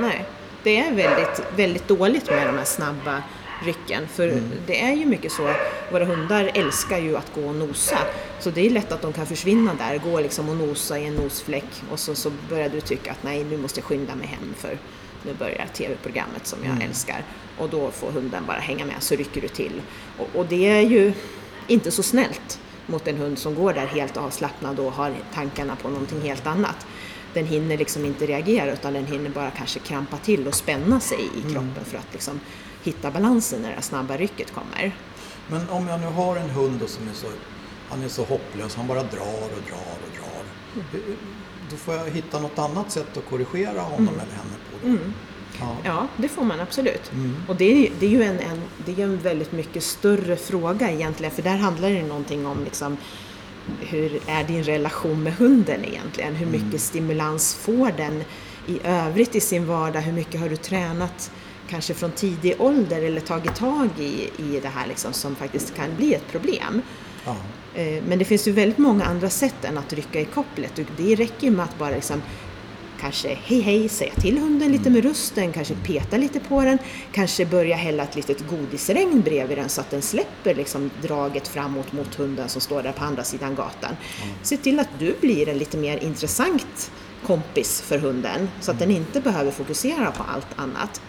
nej. 0.00 0.24
Det 0.62 0.76
är 0.76 0.92
väldigt, 0.92 1.42
väldigt 1.56 1.88
dåligt 1.88 2.30
med 2.30 2.46
de 2.46 2.58
här 2.58 2.64
snabba 2.64 3.22
rycken. 3.64 4.08
För 4.08 4.42
det 4.66 4.82
är 4.82 4.92
ju 4.92 5.06
mycket 5.06 5.32
så, 5.32 5.54
våra 5.92 6.04
hundar 6.04 6.50
älskar 6.54 6.98
ju 6.98 7.16
att 7.16 7.34
gå 7.34 7.48
och 7.48 7.54
nosa. 7.54 7.98
Så 8.40 8.50
det 8.50 8.66
är 8.66 8.70
lätt 8.70 8.92
att 8.92 9.02
de 9.02 9.12
kan 9.12 9.26
försvinna 9.26 9.74
där, 9.74 9.98
gå 9.98 10.20
liksom 10.20 10.48
och 10.48 10.56
nosa 10.56 10.98
i 10.98 11.06
en 11.06 11.14
nosfläck 11.14 11.82
och 11.90 11.98
så, 11.98 12.14
så 12.14 12.32
börjar 12.48 12.68
du 12.68 12.80
tycka 12.80 13.10
att 13.10 13.22
nej, 13.22 13.44
nu 13.44 13.56
måste 13.56 13.80
jag 13.80 13.84
skynda 13.84 14.14
mig 14.14 14.26
hem 14.26 14.54
för 14.56 14.78
nu 15.26 15.34
börjar 15.34 15.66
tv-programmet 15.74 16.46
som 16.46 16.58
jag 16.64 16.82
älskar. 16.82 17.24
Och 17.58 17.68
då 17.68 17.90
får 17.90 18.10
hunden 18.10 18.44
bara 18.46 18.60
hänga 18.60 18.84
med, 18.84 18.96
så 18.98 19.14
rycker 19.14 19.40
du 19.40 19.48
till. 19.48 19.82
Och, 20.18 20.28
och 20.34 20.46
det 20.46 20.68
är 20.68 20.80
ju 20.80 21.12
inte 21.66 21.90
så 21.90 22.02
snällt 22.02 22.60
mot 22.86 23.08
en 23.08 23.16
hund 23.16 23.38
som 23.38 23.54
går 23.54 23.72
där 23.72 23.86
helt 23.86 24.16
avslappnad 24.16 24.78
och 24.78 24.92
har 24.92 25.14
tankarna 25.34 25.76
på 25.76 25.88
någonting 25.88 26.20
helt 26.20 26.46
annat. 26.46 26.86
Den 27.34 27.46
hinner 27.46 27.78
liksom 27.78 28.04
inte 28.04 28.26
reagera 28.26 28.72
utan 28.72 28.92
den 28.92 29.06
hinner 29.06 29.30
bara 29.30 29.50
kanske 29.50 29.78
krampa 29.78 30.16
till 30.16 30.46
och 30.46 30.54
spänna 30.54 31.00
sig 31.00 31.18
i 31.36 31.52
kroppen 31.52 31.84
för 31.84 31.98
att 31.98 32.12
liksom 32.12 32.40
hitta 32.82 33.10
balansen 33.10 33.62
när 33.62 33.68
det 33.68 33.74
här 33.74 33.82
snabba 33.82 34.16
rycket 34.16 34.54
kommer. 34.54 34.96
Men 35.48 35.68
om 35.68 35.88
jag 35.88 36.00
nu 36.00 36.06
har 36.06 36.36
en 36.36 36.50
hund 36.50 36.80
då 36.80 36.86
som 36.86 37.08
är 37.08 37.12
så, 37.12 37.26
han 37.88 38.02
är 38.02 38.08
så 38.08 38.24
hopplös, 38.24 38.74
han 38.74 38.86
bara 38.86 39.02
drar 39.02 39.42
och 39.42 39.62
drar 39.68 39.96
och 40.04 40.12
drar. 40.16 40.44
Mm. 40.74 41.16
Då 41.70 41.76
får 41.76 41.94
jag 41.94 42.10
hitta 42.10 42.40
något 42.40 42.58
annat 42.58 42.90
sätt 42.90 43.16
att 43.16 43.28
korrigera 43.30 43.80
honom 43.80 44.08
eller 44.08 44.32
henne 44.32 44.56
på. 44.70 44.86
Då. 44.86 44.88
Ja. 45.60 45.64
Mm. 45.70 45.76
Ja, 45.84 46.06
det 46.16 46.28
får 46.28 46.44
man 46.44 46.60
absolut. 46.60 47.10
Och 47.48 47.56
det 47.56 47.64
är, 47.86 47.90
det 48.00 48.06
är 48.06 48.10
ju 48.10 48.22
en, 48.22 48.38
en, 48.40 48.60
det 48.86 48.92
är 49.02 49.04
en 49.04 49.18
väldigt 49.18 49.52
mycket 49.52 49.82
större 49.82 50.36
fråga 50.36 50.90
egentligen, 50.90 51.32
för 51.34 51.42
där 51.42 51.56
handlar 51.56 51.90
det 51.90 52.02
någonting 52.02 52.46
om 52.46 52.64
liksom, 52.64 52.96
hur 53.80 54.20
är 54.26 54.44
din 54.44 54.64
relation 54.64 55.22
med 55.22 55.34
hunden 55.34 55.84
egentligen? 55.84 56.34
Hur 56.34 56.46
mycket 56.46 56.80
stimulans 56.80 57.54
får 57.54 57.92
den 57.96 58.24
i 58.66 58.80
övrigt 58.84 59.34
i 59.34 59.40
sin 59.40 59.66
vardag? 59.66 60.00
Hur 60.00 60.12
mycket 60.12 60.40
har 60.40 60.48
du 60.48 60.56
tränat 60.56 61.30
kanske 61.68 61.94
från 61.94 62.10
tidig 62.10 62.54
ålder 62.58 63.02
eller 63.02 63.20
tagit 63.20 63.54
tag 63.56 63.88
i, 63.98 64.30
i 64.36 64.60
det 64.62 64.68
här 64.68 64.86
liksom, 64.86 65.12
som 65.12 65.34
faktiskt 65.34 65.74
kan 65.74 65.96
bli 65.96 66.14
ett 66.14 66.28
problem? 66.32 66.82
Ja. 67.24 67.36
Eh, 67.74 68.02
Men 68.08 68.18
det 68.18 68.24
finns 68.24 68.48
ju 68.48 68.52
väldigt 68.52 68.78
många 68.78 69.04
andra 69.04 69.30
sätt 69.30 69.64
än 69.64 69.78
att 69.78 69.92
rycka 69.92 70.20
i 70.20 70.24
kopplet. 70.24 70.80
Det 70.96 71.14
räcker 71.14 71.44
ju 71.46 71.50
med 71.50 71.64
att 71.64 71.78
bara 71.78 71.90
liksom 71.90 72.22
kanske 73.02 73.38
hej 73.44 73.60
hej 73.60 73.88
säga 73.88 74.14
till 74.14 74.38
hunden 74.38 74.72
lite 74.72 74.90
med 74.90 75.04
rösten, 75.04 75.52
kanske 75.52 75.74
peta 75.74 76.16
lite 76.16 76.40
på 76.40 76.62
den, 76.62 76.78
kanske 77.12 77.46
börja 77.46 77.76
hälla 77.76 78.02
ett 78.02 78.16
litet 78.16 78.48
godisregn 78.50 79.20
bredvid 79.20 79.58
den 79.58 79.68
så 79.68 79.80
att 79.80 79.90
den 79.90 80.02
släpper 80.02 80.54
liksom 80.54 80.90
draget 81.02 81.48
framåt 81.48 81.92
mot 81.92 82.14
hunden 82.14 82.48
som 82.48 82.60
står 82.60 82.82
där 82.82 82.92
på 82.92 83.04
andra 83.04 83.24
sidan 83.24 83.54
gatan. 83.54 83.96
Se 84.42 84.56
till 84.56 84.80
att 84.80 84.88
du 84.98 85.16
blir 85.20 85.48
en 85.48 85.58
lite 85.58 85.76
mer 85.76 85.96
intressant 85.98 86.90
kompis 87.26 87.80
för 87.80 87.98
hunden 87.98 88.48
så 88.60 88.70
att 88.70 88.78
den 88.78 88.90
inte 88.90 89.20
behöver 89.20 89.50
fokusera 89.50 90.10
på 90.10 90.22
allt 90.22 90.48
annat. 90.56 91.00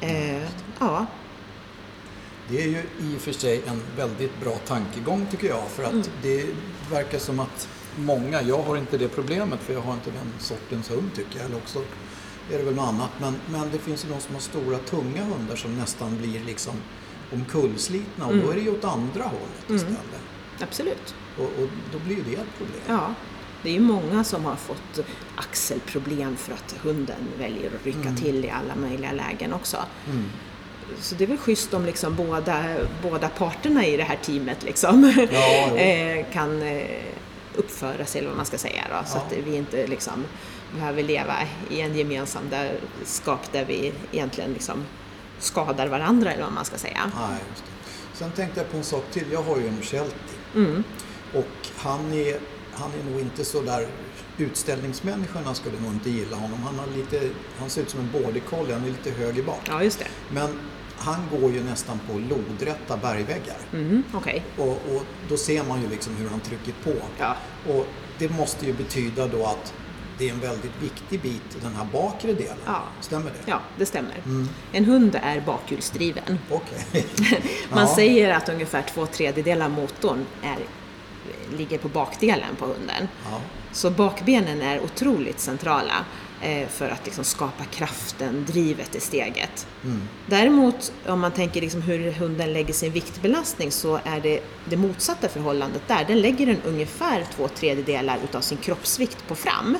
Eh, 0.00 0.42
ja, 0.80 1.06
Det 2.48 2.62
är 2.62 2.66
ju 2.66 2.78
i 3.00 3.16
och 3.16 3.20
för 3.20 3.32
sig 3.32 3.62
en 3.66 3.82
väldigt 3.96 4.40
bra 4.40 4.52
tankegång 4.66 5.26
tycker 5.30 5.46
jag. 5.48 5.68
För 5.68 5.84
att 5.84 5.92
Mm. 5.92 6.06
det 6.22 6.46
verkar 6.90 7.18
som 7.18 7.40
att 7.40 7.68
många, 7.96 8.42
jag 8.42 8.62
har 8.62 8.76
inte 8.76 8.98
det 8.98 9.08
problemet 9.08 9.60
för 9.60 9.72
jag 9.72 9.80
har 9.80 9.92
inte 9.92 10.10
den 10.10 10.32
sortens 10.38 10.90
hund 10.90 11.10
tycker 11.16 11.36
jag. 11.38 11.46
Eller 11.46 11.56
också 11.56 11.78
är 12.52 12.58
det 12.58 12.64
väl 12.64 12.74
något 12.74 12.88
annat. 12.88 13.10
Men, 13.20 13.34
men 13.50 13.70
det 13.72 13.78
finns 13.78 14.04
ju 14.04 14.08
de 14.08 14.20
som 14.20 14.34
har 14.34 14.42
stora 14.42 14.78
tunga 14.78 15.24
hundar 15.24 15.56
som 15.56 15.76
nästan 15.76 16.18
blir 16.18 16.40
liksom 16.46 16.74
omkullslitna 17.32 18.26
och 18.26 18.32
Mm. 18.32 18.44
då 18.46 18.50
är 18.52 18.54
det 18.56 18.60
ju 18.60 18.70
åt 18.70 18.84
andra 18.84 19.22
hållet 19.24 19.70
istället. 19.82 20.20
absolut. 20.62 21.14
Och, 21.38 21.44
och 21.44 21.68
då 21.92 21.98
blir 21.98 22.16
ju 22.16 22.22
det 22.22 22.34
ett 22.34 22.56
problem. 22.58 22.80
Ja, 22.88 23.14
det 23.62 23.68
är 23.68 23.72
ju 23.74 23.80
många 23.80 24.24
som 24.24 24.44
har 24.44 24.56
fått 24.56 25.00
axelproblem 25.36 26.36
för 26.36 26.52
att 26.52 26.74
hunden 26.82 27.16
väljer 27.38 27.70
att 27.80 27.86
rycka 27.86 28.12
till 28.22 28.44
i 28.44 28.50
alla 28.50 28.74
möjliga 28.76 29.12
lägen 29.12 29.52
också. 29.52 29.76
Mm. 30.10 30.24
Så 31.00 31.14
det 31.14 31.24
är 31.24 31.28
väl 31.28 31.36
schysst 31.38 31.74
om 31.74 31.84
liksom 31.86 32.16
båda, 32.16 32.64
båda 33.02 33.28
parterna 33.28 33.86
i 33.86 33.96
det 33.96 34.02
här 34.02 34.16
teamet 34.22 34.62
liksom 34.64 35.12
Ja, 35.32 35.76
eh, 35.76 36.26
kan 36.32 36.62
eh, 36.62 36.84
uppföra 37.60 38.06
sig, 38.06 38.18
eller 38.18 38.28
vad 38.28 38.36
man 38.36 38.46
ska 38.46 38.58
säga 38.58 38.84
då, 38.90 39.08
så 39.10 39.18
att 39.18 39.32
vi 39.44 39.56
inte 39.56 39.86
liksom 39.86 40.24
behöver 40.74 41.02
leva 41.02 41.36
i 41.70 41.80
en 41.80 41.96
gemensam 41.96 42.42
där, 42.50 42.80
skap 43.04 43.52
där 43.52 43.64
vi 43.64 43.92
egentligen 44.12 44.52
liksom 44.52 44.84
skadar 45.38 45.86
varandra, 45.86 46.32
eller 46.32 46.44
vad 46.44 46.52
man 46.52 46.64
ska 46.64 46.78
säga. 46.78 47.12
Nej, 47.20 47.38
just 47.50 47.64
det. 47.64 47.70
Sen 48.18 48.30
tänkte 48.32 48.60
jag 48.60 48.70
på 48.70 48.76
en 48.76 48.84
sak 48.84 49.04
till. 49.10 49.32
Jag 49.32 49.42
har 49.42 49.56
ju 49.56 49.68
en 49.68 49.82
Sheltie. 49.82 50.38
Mm. 50.54 50.84
Och 51.34 51.68
han 51.76 52.12
är, 52.12 52.38
han 52.72 52.90
är 53.00 53.10
nog 53.10 53.20
inte 53.20 53.44
så 53.44 53.62
där 53.62 53.86
utställningsmänniskorna 54.38 55.54
skulle 55.54 55.80
nog 55.80 55.92
inte 55.92 56.10
gilla 56.10 56.36
honom. 56.36 56.62
Han, 56.62 56.78
har 56.78 56.86
lite, 56.96 57.30
han 57.58 57.70
ser 57.70 57.82
ut 57.82 57.90
som 57.90 58.00
en 58.00 58.10
border 58.12 58.40
collie, 58.40 58.72
han 58.72 58.84
är 58.84 58.88
lite 58.88 59.10
höger 59.10 59.42
bak. 59.42 59.60
Ja, 59.68 59.82
just 59.82 59.98
det. 59.98 60.08
Men 60.30 60.58
han 60.98 61.28
går 61.30 61.50
ju 61.50 61.64
nästan 61.64 62.00
på 62.06 62.18
lodrätta 62.18 62.96
bergväggar. 62.96 63.56
Mm, 63.72 64.02
Okej. 64.14 64.44
Och, 64.58 64.68
och 64.68 65.02
då 65.28 65.36
ser 65.36 65.64
man 65.64 65.82
ju 65.82 65.88
liksom 65.88 66.16
hur 66.16 66.28
han 66.28 66.40
trycker 66.40 66.72
på. 66.84 66.92
Ja. 67.18 67.36
Och 67.68 67.86
det 68.18 68.28
måste 68.28 68.66
ju 68.66 68.72
betyda 68.72 69.26
då 69.26 69.44
att 69.46 69.74
det 70.18 70.28
är 70.28 70.32
en 70.32 70.40
väldigt 70.40 70.82
viktig 70.82 71.20
bit, 71.20 71.42
den 71.62 71.74
här 71.76 71.86
bakre 71.92 72.32
delen. 72.32 72.56
Ja. 72.66 72.82
Stämmer 73.00 73.24
det? 73.30 73.50
Ja, 73.50 73.60
det 73.78 73.86
stämmer. 73.86 74.14
En 74.72 74.84
hund 74.84 75.18
är 75.22 75.40
bakhjulsdriven. 75.40 76.38
Okej. 76.50 77.06
Man 77.70 77.86
Ja. 77.86 77.94
säger 77.94 78.30
att 78.34 78.48
ungefär 78.48 78.82
två 78.94 79.06
tredjedelar 79.06 79.64
av 79.66 79.70
motorn 79.72 80.26
är, 80.42 80.56
ligger 81.56 81.78
på 81.78 81.88
bakdelen 81.88 82.56
på 82.58 82.64
hunden. 82.66 83.08
Ja. 83.30 83.40
Så 83.72 83.90
bakbenen 83.90 84.62
är 84.62 84.80
otroligt 84.80 85.40
centrala. 85.40 85.94
Eh, 86.42 86.68
för 86.68 86.88
att 86.88 87.04
liksom 87.04 87.24
skapa 87.24 87.64
kraften, 87.64 88.44
drivet 88.48 88.94
i 88.94 89.00
steget. 89.00 89.66
Däremot 90.26 90.92
om 91.06 91.20
man 91.20 91.32
tänker 91.32 91.60
liksom 91.60 91.82
hur 91.82 92.12
hunden 92.12 92.52
lägger 92.52 92.74
sin 92.74 92.92
viktbelastning 92.92 93.70
så 93.70 94.00
är 94.04 94.20
det 94.20 94.40
det 94.64 94.76
motsatta 94.76 95.28
förhållandet 95.28 95.82
där. 95.86 96.04
Den 96.04 96.20
lägger 96.20 96.46
en 96.46 96.62
ungefär 96.64 97.26
två 97.36 97.48
tredjedelar 97.48 98.18
utav 98.24 98.40
sin 98.40 98.58
kroppsvikt 98.58 99.28
på 99.28 99.34
fram. 99.34 99.78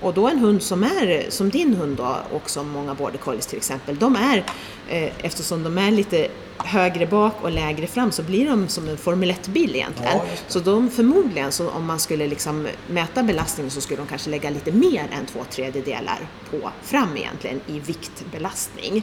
Och 0.00 0.14
då 0.14 0.28
en 0.28 0.38
hund 0.38 0.62
som 0.62 0.82
är, 0.82 1.26
som 1.30 1.50
din 1.50 1.74
hund 1.74 1.96
då, 1.96 2.16
och 2.32 2.50
som 2.50 2.68
många 2.68 2.94
border 2.94 3.18
collies 3.18 3.46
till 3.46 3.56
exempel, 3.56 3.98
de 3.98 4.16
är, 4.16 4.44
eh, 4.88 5.12
eftersom 5.18 5.62
de 5.62 5.78
är 5.78 5.90
lite 5.90 6.28
högre 6.58 7.06
bak 7.06 7.34
och 7.42 7.50
lägre 7.50 7.86
fram 7.86 8.12
så 8.12 8.22
blir 8.22 8.48
de 8.48 8.68
som 8.68 8.88
en 8.88 8.96
Formel 8.96 9.30
1-bil 9.30 9.74
egentligen. 9.74 10.16
Ja, 10.16 10.24
så 10.48 10.60
de 10.60 10.90
förmodligen, 10.90 11.52
så 11.52 11.70
om 11.70 11.86
man 11.86 12.00
skulle 12.00 12.26
liksom 12.26 12.68
mäta 12.88 13.22
belastningen 13.22 13.70
så 13.70 13.80
skulle 13.80 14.00
de 14.00 14.06
kanske 14.06 14.30
lägga 14.30 14.50
lite 14.50 14.72
mer 14.72 15.08
än 15.12 15.26
två 15.26 15.44
tredjedelar 15.50 16.28
på 16.50 16.70
fram 16.82 17.16
egentligen 17.16 17.60
i 17.66 17.78
viktbelastning 17.80 19.02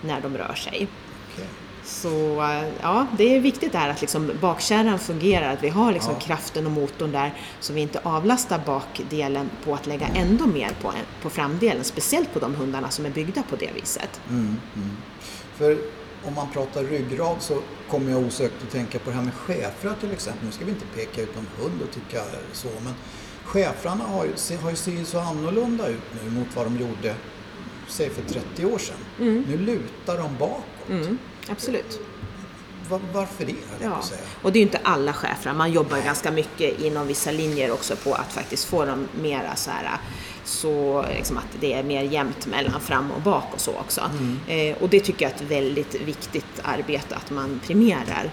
när 0.00 0.20
de 0.20 0.36
rör 0.36 0.54
sig. 0.54 0.88
Okej. 1.34 1.46
Så 1.90 2.42
eh, 2.42 2.68
ja, 2.82 3.06
det 3.18 3.36
är 3.36 3.40
viktigt 3.40 3.72
där 3.72 3.88
att 3.88 4.00
liksom 4.00 4.30
bakkärran 4.40 4.98
fungerar, 4.98 5.52
att 5.52 5.62
vi 5.62 5.68
har 5.68 5.92
liksom 5.92 6.12
Ja. 6.12 6.20
kraften 6.20 6.66
och 6.66 6.72
motorn 6.72 7.12
där 7.12 7.34
så 7.60 7.72
vi 7.72 7.80
inte 7.80 8.00
avlastar 8.02 8.60
bakdelen 8.66 9.50
på 9.64 9.74
att 9.74 9.86
lägga 9.86 10.06
ändå 10.06 10.46
mer 10.46 10.70
på, 10.82 10.92
på 11.22 11.30
framdelen, 11.30 11.84
speciellt 11.84 12.32
på 12.32 12.38
de 12.38 12.54
hundarna 12.54 12.90
som 12.90 13.06
är 13.06 13.10
byggda 13.10 13.42
på 13.42 13.56
det 13.56 13.70
viset. 13.74 14.20
Mm, 14.28 14.56
mm. 14.76 14.96
För 15.56 15.78
om 16.24 16.34
man 16.34 16.50
pratar 16.52 16.82
ryggrad 16.82 17.36
så 17.40 17.58
kommer 17.90 18.10
jag 18.10 18.20
osökt 18.22 18.54
att 18.62 18.70
tänka 18.70 18.98
på 18.98 19.10
det 19.10 19.16
här 19.16 19.22
med 19.24 19.34
schäfrar 19.34 19.94
till 20.00 20.12
exempel. 20.12 20.46
Nu 20.46 20.52
ska 20.52 20.64
vi 20.64 20.70
inte 20.70 20.86
peka 20.94 21.22
ut 21.22 21.36
någon 21.36 21.46
hund 21.60 21.82
och 21.82 21.94
tycka 21.94 22.22
så, 22.52 22.68
men 22.84 22.94
schäfrarna 23.44 24.04
har 24.04 24.24
ju, 24.24 24.56
har 24.62 24.70
ju 24.70 24.98
ju 24.98 25.04
så 25.04 25.18
annorlunda 25.18 25.88
ut 25.88 26.02
nu 26.24 26.30
mot 26.30 26.48
vad 26.56 26.66
de 26.66 26.76
gjorde, 26.78 27.14
säg 27.88 28.10
för 28.10 28.22
30 28.22 28.64
år 28.64 28.78
sedan. 28.78 28.96
Nu 29.48 29.58
lutar 29.58 30.18
de 30.18 30.36
bakåt. 30.38 31.08
Mm, 31.50 31.56
absolut. 31.58 32.00
Va- 32.90 33.00
varför 33.12 33.44
det, 33.44 33.54
Ja. 33.82 34.00
Och 34.42 34.52
det 34.52 34.58
är 34.58 34.60
ju 34.60 34.66
inte 34.66 34.80
alla 34.82 35.12
schäfrar, 35.12 35.54
man 35.54 35.72
jobbar 35.72 35.98
ganska 35.98 36.30
mycket 36.30 36.80
inom 36.80 37.06
vissa 37.06 37.30
linjer 37.30 37.70
också 37.72 37.96
på 37.96 38.14
att 38.14 38.32
faktiskt 38.32 38.64
få 38.64 38.84
dem 38.84 39.08
mera 39.22 39.56
så 39.56 39.70
här 39.70 39.90
så 40.44 41.04
liksom 41.16 41.36
att 41.36 41.46
det 41.60 41.72
är 41.72 41.82
mer 41.82 42.02
jämnt 42.02 42.46
mellan 42.46 42.80
fram 42.80 43.10
och 43.10 43.20
bak 43.22 43.44
och 43.54 43.60
så 43.60 43.72
också. 43.72 44.00
Eh, 44.48 44.76
och 44.82 44.88
det 44.88 45.00
tycker 45.00 45.24
jag 45.24 45.32
är 45.32 45.36
ett 45.36 45.50
väldigt 45.50 45.94
viktigt 45.94 46.60
arbete 46.62 47.16
att 47.16 47.30
man 47.30 47.60
premierar 47.66 48.30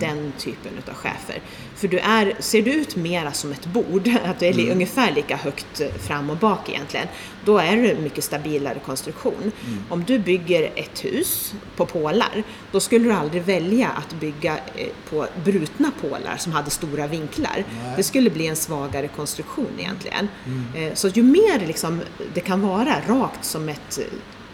den 0.00 0.32
typen 0.38 0.72
utav 0.78 0.94
chefer. 0.94 1.40
För 1.76 1.88
du 1.88 1.98
är, 1.98 2.34
ser 2.40 2.62
du 2.62 2.72
ut 2.72 2.96
mera 2.96 3.32
som 3.32 3.52
ett 3.52 3.66
bord, 3.66 4.08
att 4.24 4.38
du 4.40 4.46
är 4.46 4.52
li- 4.52 4.70
ungefär 4.70 5.12
lika 5.12 5.36
högt 5.36 5.80
eh, 5.80 5.88
fram 5.88 6.30
och 6.30 6.36
bak 6.36 6.68
egentligen, 6.68 7.06
då 7.44 7.58
är 7.58 7.76
en 7.76 8.02
mycket 8.02 8.24
stabilare 8.24 8.78
konstruktion. 8.86 9.52
Om 9.88 10.04
du 10.04 10.18
bygger 10.18 10.70
ett 10.76 11.04
hus 11.04 11.54
på 11.76 11.86
pålar, 11.86 12.42
då 12.72 12.80
skulle 12.80 13.04
du 13.04 13.12
aldrig 13.12 13.42
välja 13.42 13.88
att 13.88 14.20
bygga 14.20 14.58
eh, 14.76 14.86
på 15.10 15.26
brutna 15.44 15.90
pålar 16.00 16.36
som 16.36 16.52
hade 16.52 16.70
stora 16.70 17.06
vinklar. 17.06 17.64
Det 17.96 18.02
skulle 18.02 18.30
bli 18.30 18.46
en 18.46 18.56
svagare 18.56 19.08
konstruktion 19.08 19.66
egentligen. 19.78 20.28
Eh, 20.76 20.94
Så 20.94 21.08
ju 21.08 21.22
mer 21.22 21.66
liksom 21.66 22.00
det 22.34 22.40
kan 22.40 22.60
vara 22.60 22.96
rakt 23.08 23.44
som 23.44 23.68
ett 23.68 23.98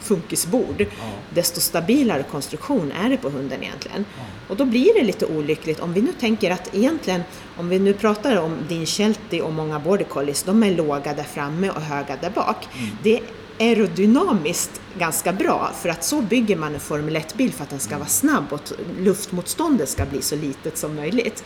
funkisbord, 0.02 0.86
desto 1.34 1.60
stabilare 1.60 2.22
konstruktion 2.22 2.92
är 3.04 3.08
det 3.10 3.16
på 3.16 3.28
hunden 3.28 3.62
egentligen. 3.62 4.04
Och 4.48 4.56
då 4.56 4.64
blir 4.64 4.94
det 4.94 5.04
lite 5.04 5.26
olyckligt. 5.26 5.80
Om 5.80 5.92
vi 5.92 6.02
nu 6.02 6.12
tänker 6.20 6.50
att 6.50 6.74
egentligen, 6.74 7.22
om 7.56 7.68
vi 7.68 7.78
nu 7.78 7.94
pratar 7.94 8.36
om 8.36 8.56
din 8.68 8.86
Sheltie 8.86 9.42
och 9.42 9.52
många 9.52 9.78
border 9.78 10.04
collies, 10.04 10.42
de 10.42 10.62
är 10.62 10.70
låga 10.70 11.14
där 11.14 11.22
framme 11.22 11.70
och 11.70 11.80
höga 11.80 12.16
där 12.20 12.30
bak. 12.30 12.68
Det 13.02 13.14
är 13.16 13.22
aerodynamiskt 13.62 14.80
ganska 14.98 15.32
bra 15.32 15.70
för 15.80 15.88
att 15.88 16.04
så 16.04 16.20
bygger 16.20 16.56
man 16.56 16.74
en 16.74 16.80
Formel 16.80 17.16
1-bil 17.16 17.52
för 17.52 17.64
att 17.64 17.70
den 17.70 17.80
ska 17.80 17.98
vara 17.98 18.08
snabb 18.08 18.44
och 18.50 18.72
luftmotståndet 18.98 19.88
ska 19.88 20.04
bli 20.04 20.22
så 20.22 20.36
litet 20.36 20.78
som 20.78 20.96
möjligt. 20.96 21.44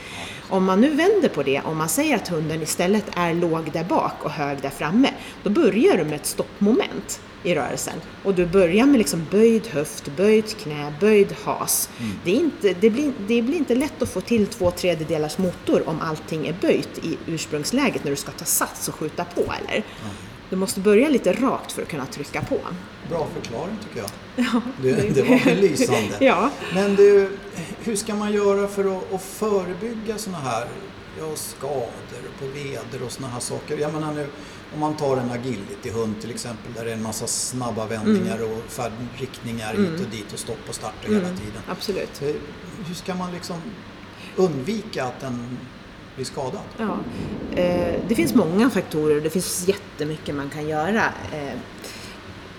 Om 0.49 0.65
man 0.65 0.81
nu 0.81 0.91
vänder 0.91 1.29
på 1.29 1.43
det, 1.43 1.61
om 1.61 1.77
man 1.77 1.89
säger 1.89 2.17
att 2.17 2.29
hunden 2.29 2.63
istället 2.63 3.05
är 3.17 3.35
låg 3.35 3.73
där 3.73 3.85
bak 3.85 4.15
och 4.23 4.31
hög 4.31 4.59
där 4.63 4.71
framme, 4.71 5.11
då 5.43 5.51
börjar 5.51 5.97
du 5.97 6.05
med 6.05 6.15
ett 6.15 6.27
stoppmoment 6.27 7.21
i 7.43 7.55
rörelsen. 7.55 7.95
Och 8.25 8.35
du 8.35 8.47
börjar 8.47 8.87
med 8.87 8.99
liksom 8.99 9.27
böjd 9.31 9.67
höft, 9.67 10.17
böjt 10.17 10.59
knä, 10.59 10.95
böjd 11.01 11.35
has. 11.45 11.91
Det, 12.25 12.31
är 12.31 12.35
inte, 12.35 12.75
det, 12.81 12.91
blir, 12.91 13.13
det 13.27 13.43
blir 13.43 13.57
inte 13.57 13.75
lätt 13.75 14.03
att 14.03 14.09
få 14.09 14.21
till 14.21 14.47
två 14.47 14.71
tredjedelars 14.71 15.39
motor 15.39 15.89
om 15.89 16.01
allting 16.01 16.47
är 16.47 16.57
böjt 16.61 16.99
i 17.03 17.19
ursprungsläget 17.27 18.05
när 18.05 18.11
du 18.11 18.17
ska 18.17 18.33
ta 18.33 18.45
sats 18.45 18.89
och 18.89 18.95
skjuta 18.95 19.25
på, 19.25 19.41
eller? 19.41 19.85
Du 20.51 20.57
måste 20.57 20.81
börja 20.81 21.09
lite 21.09 21.33
rakt 21.33 21.73
för 21.73 21.83
att 21.83 21.89
kunna 21.89 22.07
trycka 22.07 22.43
på. 22.43 22.59
Bra 23.09 23.27
förklaring 23.35 23.77
tycker 23.83 23.99
jag. 23.99 24.63
det, 24.83 25.15
det 25.15 25.23
var 25.23 25.55
lysande. 25.55 26.17
Ja. 26.21 26.51
Men 26.75 26.97
du, 26.97 27.31
hur 27.85 27.97
ska 27.97 28.15
man 28.15 28.33
göra 28.33 28.69
för 28.69 28.97
att, 28.97 29.15
att 29.15 29.23
förebygga 29.23 30.19
sådana 30.19 30.39
här 30.45 30.67
ja, 31.19 31.37
skador 31.37 32.31
på 32.39 32.47
veder 32.47 33.07
och 33.07 33.13
sådana 33.13 33.33
här 33.33 33.41
saker? 33.41 33.79
Jag 33.79 33.93
menar 33.93 34.15
nu, 34.15 34.27
om 34.75 34.81
man 34.81 34.97
tar 34.97 35.17
en 35.17 35.31
agility-hund 35.31 36.21
till 36.21 36.31
exempel 36.31 36.73
där 36.73 36.85
det 36.85 36.91
är 36.91 36.95
en 36.95 37.03
massa 37.03 37.27
snabba 37.27 37.87
vändningar 37.87 38.37
Mm. 38.37 38.51
och 38.53 38.63
färdriktningar 38.69 39.75
hit 39.75 40.01
och 40.01 40.11
dit 40.11 40.33
och 40.33 40.39
stopp 40.39 40.69
och 40.69 40.75
starter 40.75 41.09
hela 41.09 41.29
tiden. 41.29 41.63
Absolut. 41.69 42.23
Hur, 42.23 42.41
hur 42.87 42.95
ska 42.95 43.15
man 43.15 43.33
liksom 43.33 43.57
undvika 44.37 45.05
att 45.05 45.21
den 45.21 45.59
blir 46.15 46.25
skadad? 46.25 46.61
Ja. 46.79 46.97
Eh, 47.61 47.95
det 48.09 48.15
finns 48.15 48.35
många 48.35 48.71
faktorer 48.71 49.17
och 49.17 49.23
det 49.23 49.31
finns 49.31 49.69
jättemycket 49.69 50.35
man 50.35 50.51
kan 50.51 50.69
göra 50.69 51.05
eh, 51.33 51.59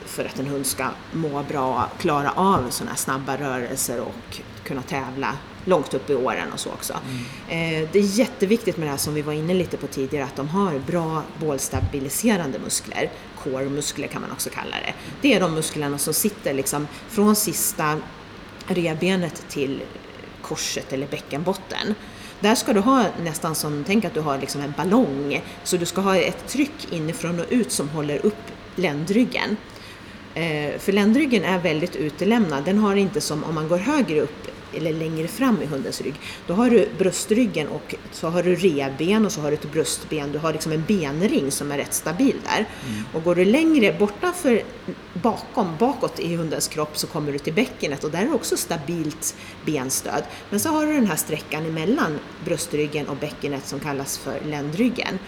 för 0.06 0.26
att 0.26 0.39
en 0.39 0.46
hund 0.48 0.65
ska 0.65 0.88
må 1.12 1.43
bra, 1.43 1.89
klara 2.00 2.32
av 2.32 2.70
sådana 2.70 2.91
här 2.91 2.98
snabba 2.98 3.38
rörelser 3.38 4.00
och 4.00 4.41
kunna 4.63 4.82
tävla 4.82 5.34
långt 5.67 5.93
upp 5.93 6.10
i 6.10 6.15
åren 6.15 6.51
och 6.53 6.60
så 6.60 6.69
också. 6.69 6.93
Eh, 7.49 7.89
det 7.91 7.99
är 7.99 8.19
jätteviktigt 8.19 8.77
med 8.77 8.88
det 8.88 8.91
här 8.91 8.97
som 8.97 9.13
vi 9.13 9.21
var 9.21 9.34
inne 9.34 9.53
lite 9.53 9.77
på 9.77 9.88
tidigare, 9.88 10.25
att 10.25 10.36
de 10.36 10.49
har 10.49 10.80
bra 10.80 11.23
bålstabiliserande 11.39 12.60
muskler. 12.60 13.12
Core-muskler 13.43 14.08
kan 14.08 14.21
man 14.21 14.32
också 14.32 14.49
kalla 14.49 14.75
det. 14.75 14.93
Det 15.21 15.34
är 15.34 15.39
de 15.39 15.53
musklerna 15.53 15.97
som 15.97 16.13
sitter 16.13 16.53
liksom 16.53 16.88
från 17.10 17.36
sista 17.36 17.99
revbenet 18.67 19.45
till 19.49 19.82
korset 20.41 20.93
eller 20.93 21.08
bäckenbotten. 21.08 21.95
Där 22.39 22.56
ska 22.56 22.73
du 22.73 22.80
ha 22.80 23.06
nästan 23.23 23.56
som, 23.56 23.84
tänk 23.88 24.06
att 24.06 24.13
du 24.13 24.19
har 24.19 24.38
liksom 24.38 24.62
en 24.62 24.73
ballong, 24.77 25.41
så 25.63 25.77
du 25.77 25.86
ska 25.86 26.01
ha 26.01 26.15
ett 26.15 26.47
tryck 26.47 26.88
inifrån 26.91 27.39
och 27.39 27.45
ut 27.49 27.71
som 27.71 27.89
håller 27.89 28.25
upp 28.25 28.43
ländryggen. 28.75 29.58
Eh, 30.34 30.80
för 30.80 30.91
ländryggen 30.91 31.43
är 31.43 31.60
väldigt 31.60 31.95
utelämnad, 31.95 32.65
den 32.65 32.77
har 32.77 32.95
inte 32.95 33.21
som 33.21 33.43
om 33.43 33.56
man 33.56 33.67
går 33.67 33.77
högre 33.77 34.21
upp 34.21 34.47
eller 34.73 34.93
längre 34.93 35.27
fram 35.27 35.62
i 35.62 35.65
hundens 35.65 36.01
rygg, 36.01 36.15
då 36.47 36.53
har 36.53 36.69
du 36.69 36.89
bröstryggen 36.97 37.67
och 37.67 37.95
så 38.12 38.27
har 38.27 38.43
du 38.43 38.56
revben 38.56 39.25
och 39.25 39.32
så 39.32 39.41
har 39.41 39.51
du 39.51 39.53
ett 39.53 39.71
bröstben, 39.71 40.32
du 40.32 40.39
har 40.39 40.53
liksom 40.53 40.71
en 40.71 40.84
benring 40.88 41.51
som 41.51 41.71
är 41.71 41.77
rätt 41.77 41.93
stabil 41.93 42.36
där. 42.43 42.65
Och 43.13 43.23
går 43.23 43.36
du 43.36 43.45
längre 43.45 43.95
bortanför, 43.99 44.62
bakom, 45.13 45.77
bakåt 45.80 46.19
i 46.19 46.36
hundens 46.36 46.67
kropp 46.67 46.97
så 46.97 47.08
kommer 47.08 47.32
du 47.32 47.39
till 47.39 47.53
bäckenet 47.53 48.03
och 48.03 48.12
där 48.12 48.21
är 48.21 48.36
också 48.36 48.58
stabilt 48.58 49.36
benstöd. 49.65 50.23
Men 50.49 50.60
så 50.60 50.69
har 50.69 50.86
du 50.86 50.93
den 50.93 51.08
här 51.08 51.15
sträckan 51.15 51.65
emellan 51.65 52.19
bröstryggen 52.45 53.08
och 53.08 53.17
bäckenet 53.17 53.67
som 53.67 53.80
kallas 53.80 54.17
för 54.17 54.39
ländryggen. 54.45 55.19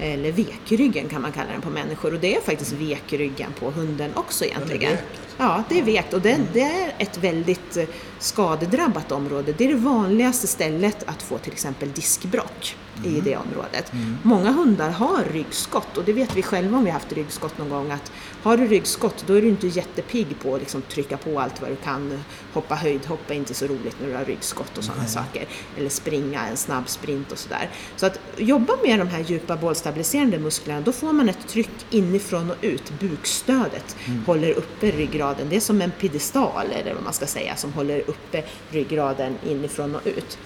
Eller 0.00 0.32
vekryggen 0.32 1.08
kan 1.08 1.22
man 1.22 1.32
kalla 1.32 1.52
den 1.52 1.60
på 1.60 1.70
människor 1.70 2.14
och 2.14 2.20
det 2.20 2.36
är 2.36 2.40
faktiskt 2.40 2.72
vekryggen 2.72 3.52
på 3.60 3.70
hunden 3.70 4.10
också 4.14 4.44
egentligen. 4.44 4.96
Ja, 5.40 5.62
det 5.68 5.78
är 5.78 5.82
vekt 5.82 6.12
och 6.12 6.20
det, 6.20 6.40
det 6.52 6.60
är 6.60 6.94
ett 6.98 7.18
väldigt 7.18 7.76
eh, 7.76 7.84
skadedrabbat 8.18 9.12
område. 9.12 9.54
Det 9.58 9.64
är 9.64 9.68
det 9.68 9.74
vanligaste 9.74 10.46
stället 10.46 11.08
att 11.08 11.22
få 11.22 11.38
till 11.38 11.52
exempel 11.52 11.92
diskbrock 11.92 12.76
i 13.04 13.20
det 13.20 13.36
området. 13.36 13.92
Många 14.22 14.50
hundar 14.50 14.90
har 14.90 15.24
ryggskott 15.32 15.96
och 15.96 16.04
det 16.04 16.12
vet 16.12 16.36
vi 16.36 16.42
själva 16.42 16.78
om 16.78 16.84
vi 16.84 16.90
har 16.90 16.98
haft 16.98 17.12
ryggskott 17.12 17.58
någon 17.58 17.68
gång 17.68 17.90
att 17.90 18.12
har 18.42 18.56
du 18.56 18.66
ryggskott 18.66 19.24
då 19.26 19.34
är 19.34 19.42
du 19.42 19.48
inte 19.48 19.66
jättepigg 19.66 20.26
på 20.42 20.54
att 20.54 20.60
liksom 20.60 20.82
trycka 20.82 21.16
på 21.16 21.40
allt 21.40 21.60
vad 21.60 21.70
du 21.70 21.76
kan. 21.76 22.24
Hoppa 22.52 22.74
höjdhopp 22.74 23.30
är 23.30 23.34
inte 23.34 23.54
så 23.54 23.66
roligt 23.66 23.96
när 24.00 24.08
du 24.08 24.14
har 24.14 24.24
ryggskott 24.24 24.78
och 24.78 24.84
sådana 24.84 25.06
saker. 25.06 25.46
Eller 25.78 25.88
springa 25.88 26.46
en 26.46 26.56
snabb 26.56 26.88
sprint 26.88 27.32
och 27.32 27.38
sådär. 27.38 27.70
Så 27.96 28.06
att 28.06 28.20
jobba 28.36 28.72
med 28.84 28.98
de 28.98 29.08
här 29.08 29.20
djupa 29.20 29.56
bålstabiliserande 29.56 30.38
musklerna 30.38 30.80
då 30.80 30.92
får 30.92 31.12
man 31.12 31.28
ett 31.28 31.48
tryck 31.48 31.86
inifrån 31.90 32.50
och 32.50 32.56
ut. 32.60 32.92
Bukstödet 33.00 33.96
håller 34.26 34.50
uppe 34.50 34.90
ryggraden. 34.90 35.48
Det 35.50 35.56
är 35.56 35.60
som 35.60 35.82
en 35.82 35.90
piedestal 35.90 36.66
eller 36.72 36.94
vad 36.94 37.04
man 37.04 37.12
ska 37.12 37.26
säga 37.26 37.56
som 37.56 37.72
håller 37.72 38.00
uppe 38.06 38.44
ryggraden 38.70 39.34
inifrån 39.46 39.94
och 39.94 40.02
ut. 40.04 40.38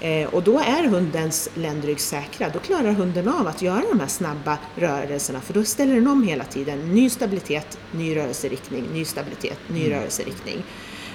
Eh, 0.00 0.28
och 0.28 0.42
då 0.42 0.58
är 0.58 0.88
hundens 0.88 1.48
ländrygg 1.54 2.00
säkra. 2.00 2.48
Då 2.48 2.58
klarar 2.58 2.92
hunden 2.92 3.28
av 3.28 3.46
att 3.46 3.62
göra 3.62 3.82
de 3.90 4.00
här 4.00 4.08
snabba 4.08 4.58
rörelserna 4.76 5.40
för 5.40 5.54
då 5.54 5.64
ställer 5.64 5.94
den 5.94 6.06
om 6.06 6.22
hela 6.22 6.44
tiden. 6.44 6.94
Ny 6.94 7.10
stabilitet, 7.10 7.78
ny 7.92 8.16
rörelseriktning, 8.16 8.84
ny 8.92 9.04
stabilitet, 9.04 9.58
ny 9.68 9.90
rörelseriktning. 9.90 10.62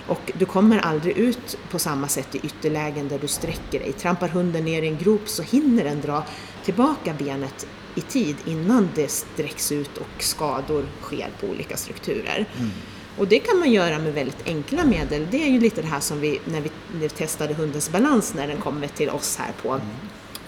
Och 0.07 0.31
du 0.37 0.45
kommer 0.45 0.79
aldrig 0.79 1.17
ut 1.17 1.57
på 1.71 1.79
samma 1.79 2.07
sätt 2.07 2.35
i 2.35 2.39
ytterlägen 2.43 3.07
där 3.07 3.19
du 3.19 3.27
sträcker 3.27 3.79
dig. 3.79 3.93
Trampar 3.93 4.27
hunden 4.27 4.65
ner 4.65 4.81
i 4.81 4.87
en 4.87 4.97
grop 4.97 5.29
så 5.29 5.43
hinner 5.43 5.83
den 5.83 6.01
dra 6.01 6.23
tillbaka 6.63 7.13
benet 7.19 7.67
i 7.95 8.01
tid 8.01 8.35
innan 8.45 8.89
det 8.95 9.11
sträcks 9.11 9.71
ut 9.71 9.97
och 9.97 10.23
skador 10.23 10.85
sker 11.01 11.29
på 11.39 11.47
olika 11.47 11.77
strukturer. 11.77 12.45
Mm. 12.57 12.71
Och 13.17 13.27
det 13.27 13.39
kan 13.39 13.59
man 13.59 13.71
göra 13.71 13.99
med 13.99 14.13
väldigt 14.13 14.47
enkla 14.47 14.85
medel. 14.85 15.27
Det 15.31 15.43
är 15.43 15.49
ju 15.49 15.59
lite 15.59 15.81
det 15.81 15.87
här 15.87 15.99
som 15.99 16.19
vi, 16.19 16.39
när 16.45 16.61
vi, 16.61 16.71
när 16.93 16.99
vi 16.99 17.09
testade 17.09 17.53
hundens 17.53 17.89
balans 17.89 18.33
när 18.33 18.47
den 18.47 18.57
kommer 18.57 18.87
till 18.87 19.09
oss 19.09 19.37
här 19.37 19.51
på, 19.61 19.69
mm. 19.71 19.87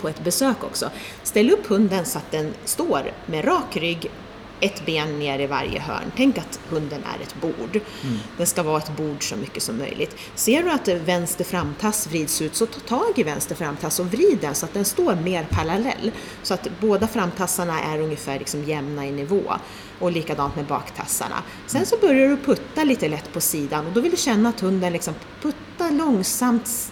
på 0.02 0.10
ett 0.10 0.24
besök 0.24 0.64
också. 0.64 0.90
Ställ 1.24 1.52
upp 1.52 1.68
hunden 1.68 2.06
så 2.06 2.18
att 2.18 2.32
den 2.32 2.54
står 2.66 3.12
med 3.26 3.46
rak 3.48 3.78
rygg 3.78 4.12
ett 4.60 4.86
ben 4.86 5.20
ner 5.20 5.40
i 5.40 5.48
varje 5.48 5.80
hörn. 5.80 6.12
Tänk 6.16 6.38
att 6.38 6.60
hunden 6.70 7.02
är 7.04 7.24
ett 7.24 7.42
bord. 7.42 7.76
Mm. 8.04 8.18
Den 8.38 8.48
ska 8.48 8.64
vara 8.64 8.78
ett 8.78 8.98
bord 8.98 9.30
så 9.30 9.36
mycket 9.36 9.64
som 9.64 9.78
möjligt. 9.78 10.16
Ser 10.36 10.64
du 10.64 10.72
att 10.72 10.88
vänster 10.88 11.44
framtass 11.44 12.08
vrids 12.08 12.42
ut 12.42 12.56
så 12.56 12.66
ta 12.66 12.80
tag 12.80 13.14
i 13.16 13.24
vänster 13.24 13.56
framtass 13.56 14.00
och 14.00 14.06
vrid 14.06 14.38
den 14.42 14.56
så 14.56 14.66
att 14.66 14.74
den 14.74 14.86
står 14.86 15.16
mer 15.16 15.48
parallell. 15.50 16.12
Så 16.44 16.54
att 16.54 16.68
båda 16.82 17.08
framtassarna 17.08 17.82
är 17.82 18.00
ungefär 18.00 18.40
liksom 18.40 18.64
jämna 18.64 19.08
i 19.08 19.12
nivå. 19.12 19.54
Och 20.00 20.12
likadant 20.12 20.56
med 20.56 20.66
baktassarna. 20.66 21.44
Sen 21.68 21.86
så 21.86 21.98
börjar 21.98 22.30
du 22.30 22.38
putta 22.38 22.84
lite 22.84 23.08
lätt 23.08 23.34
på 23.34 23.42
sidan 23.42 23.86
och 23.86 23.94
då 23.94 24.02
vill 24.02 24.12
du 24.12 24.18
känna 24.18 24.50
att 24.50 24.60
hunden 24.60 24.94
liksom 24.94 25.14
puttar 25.42 25.92
långsamt 25.92 26.92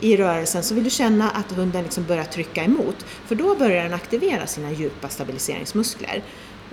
i 0.00 0.16
rörelsen 0.16 0.62
så 0.62 0.74
vill 0.74 0.84
du 0.84 0.90
känna 0.90 1.30
att 1.30 1.52
hunden 1.52 1.82
liksom 1.82 2.04
börjar 2.04 2.24
trycka 2.24 2.64
emot. 2.64 3.06
För 3.26 3.34
då 3.34 3.54
börjar 3.54 3.84
den 3.84 3.94
aktivera 3.94 4.46
sina 4.46 4.72
djupa 4.72 5.08
stabiliseringsmuskler. 5.08 6.22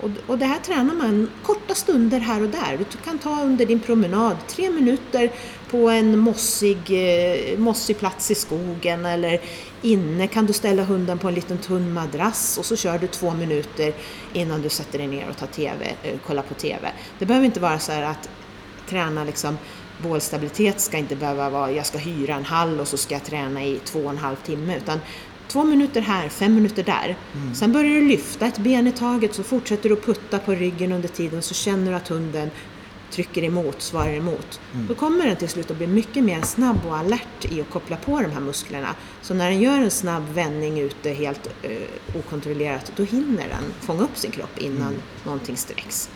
Och, 0.00 0.10
och 0.26 0.38
det 0.38 0.46
här 0.46 0.58
tränar 0.58 0.94
man 0.94 1.30
korta 1.42 1.74
stunder 1.74 2.20
här 2.20 2.42
och 2.42 2.48
där. 2.48 2.78
Du 2.78 2.84
kan 3.04 3.18
ta 3.18 3.42
under 3.42 3.66
din 3.66 3.80
promenad 3.80 4.36
tre 4.48 4.70
minuter 4.70 5.30
på 5.70 5.88
en 5.88 6.18
mossig, 6.18 6.78
eh, 6.90 7.58
mossig 7.58 7.98
plats 7.98 8.30
i 8.30 8.34
skogen 8.34 9.06
eller 9.06 9.40
inne 9.82 10.26
kan 10.26 10.46
du 10.46 10.52
ställa 10.52 10.82
hunden 10.82 11.18
på 11.18 11.28
en 11.28 11.34
liten 11.34 11.58
tunn 11.58 11.92
madrass 11.92 12.58
och 12.58 12.64
så 12.64 12.76
kör 12.76 12.98
du 12.98 13.06
två 13.06 13.34
minuter 13.34 13.94
innan 14.32 14.62
du 14.62 14.68
sätter 14.68 14.98
dig 14.98 15.06
ner 15.06 15.28
och 15.30 15.36
tar 15.36 15.46
TV, 15.46 15.94
eh, 16.02 16.18
kollar 16.26 16.42
på 16.42 16.54
TV. 16.54 16.92
Det 17.18 17.26
behöver 17.26 17.46
inte 17.46 17.60
vara 17.60 17.78
så 17.78 17.92
att 17.92 18.28
träna 18.88 19.24
liksom 19.24 19.58
bålstabilitet 20.02 20.80
ska 20.80 20.98
inte 20.98 21.16
behöva 21.16 21.50
vara 21.50 21.72
jag 21.72 21.86
ska 21.86 21.98
hyra 21.98 22.34
en 22.34 22.44
hall 22.44 22.80
och 22.80 22.88
så 22.88 22.96
ska 22.96 23.14
jag 23.14 23.24
träna 23.24 23.64
i 23.64 23.80
två 23.84 24.00
och 24.00 24.10
en 24.10 24.18
halv 24.18 24.36
timme 24.36 24.76
utan 24.76 25.00
Två 25.48 25.64
minuter 25.64 26.00
här, 26.00 26.28
fem 26.28 26.54
minuter 26.54 26.82
där. 26.82 27.16
Mm. 27.34 27.54
Sen 27.54 27.72
börjar 27.72 27.94
du 27.94 28.08
lyfta 28.08 28.46
ett 28.46 28.58
ben 28.58 28.86
i 28.86 28.92
taget 28.92 29.34
så 29.34 29.42
fortsätter 29.42 29.88
du 29.88 29.94
att 29.94 30.06
putta 30.06 30.38
på 30.38 30.52
ryggen 30.52 30.92
under 30.92 31.08
tiden 31.08 31.42
så 31.42 31.54
känner 31.54 31.90
du 31.90 31.96
att 31.96 32.08
hunden 32.08 32.50
trycker 33.10 33.44
emot, 33.44 33.82
svarar 33.82 34.12
emot. 34.12 34.60
Mm. 34.74 34.86
Då 34.86 34.94
kommer 34.94 35.26
den 35.26 35.36
till 35.36 35.48
slut 35.48 35.70
att 35.70 35.76
bli 35.76 35.86
mycket 35.86 36.24
mer 36.24 36.42
snabb 36.42 36.78
och 36.88 36.96
alert 36.96 37.52
i 37.52 37.60
att 37.60 37.70
koppla 37.70 37.96
på 37.96 38.20
de 38.20 38.30
här 38.30 38.40
musklerna. 38.40 38.94
Så 39.22 39.34
när 39.34 39.50
den 39.50 39.60
gör 39.60 39.78
en 39.78 39.90
snabb 39.90 40.22
vändning 40.34 40.80
ute 40.80 41.10
helt 41.10 41.46
eh, 41.62 42.18
okontrollerat, 42.18 42.92
då 42.96 43.02
hinner 43.02 43.48
den 43.48 43.72
fånga 43.80 44.02
upp 44.02 44.16
sin 44.16 44.30
kropp 44.30 44.58
innan 44.58 44.88
mm. 44.88 45.02
någonting 45.24 45.56
sträcks. 45.56 46.10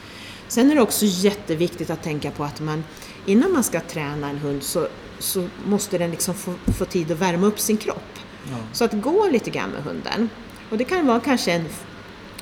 Sen 0.49 0.71
är 0.71 0.75
det 0.75 0.81
också 0.81 1.05
jätteviktigt 1.07 1.91
att 1.91 2.03
tänka 2.03 2.31
på 2.31 2.45
att 2.45 2.61
man 2.61 2.85
innan 3.27 3.53
man 3.53 3.65
ska 3.65 3.81
träna 3.81 4.31
en 4.31 4.39
hund 4.39 4.63
så, 4.63 4.89
så 5.19 5.49
måste 5.67 5.99
den 5.99 6.11
liksom 6.11 6.35
få, 6.35 6.55
få 6.79 6.85
tid 6.85 7.13
att 7.13 7.19
värma 7.19 7.47
upp 7.47 7.61
sin 7.61 7.77
kropp. 7.77 8.19
Ja. 8.51 8.57
Så 8.73 8.85
att 8.85 8.93
gå 9.03 9.29
lite 9.29 9.51
grann 9.51 9.71
med 9.71 9.83
hunden. 9.83 10.31
Och 10.71 10.79
det 10.79 10.85
kan 10.85 11.07
vara 11.07 11.21
kanske 11.21 11.53
en 11.53 11.65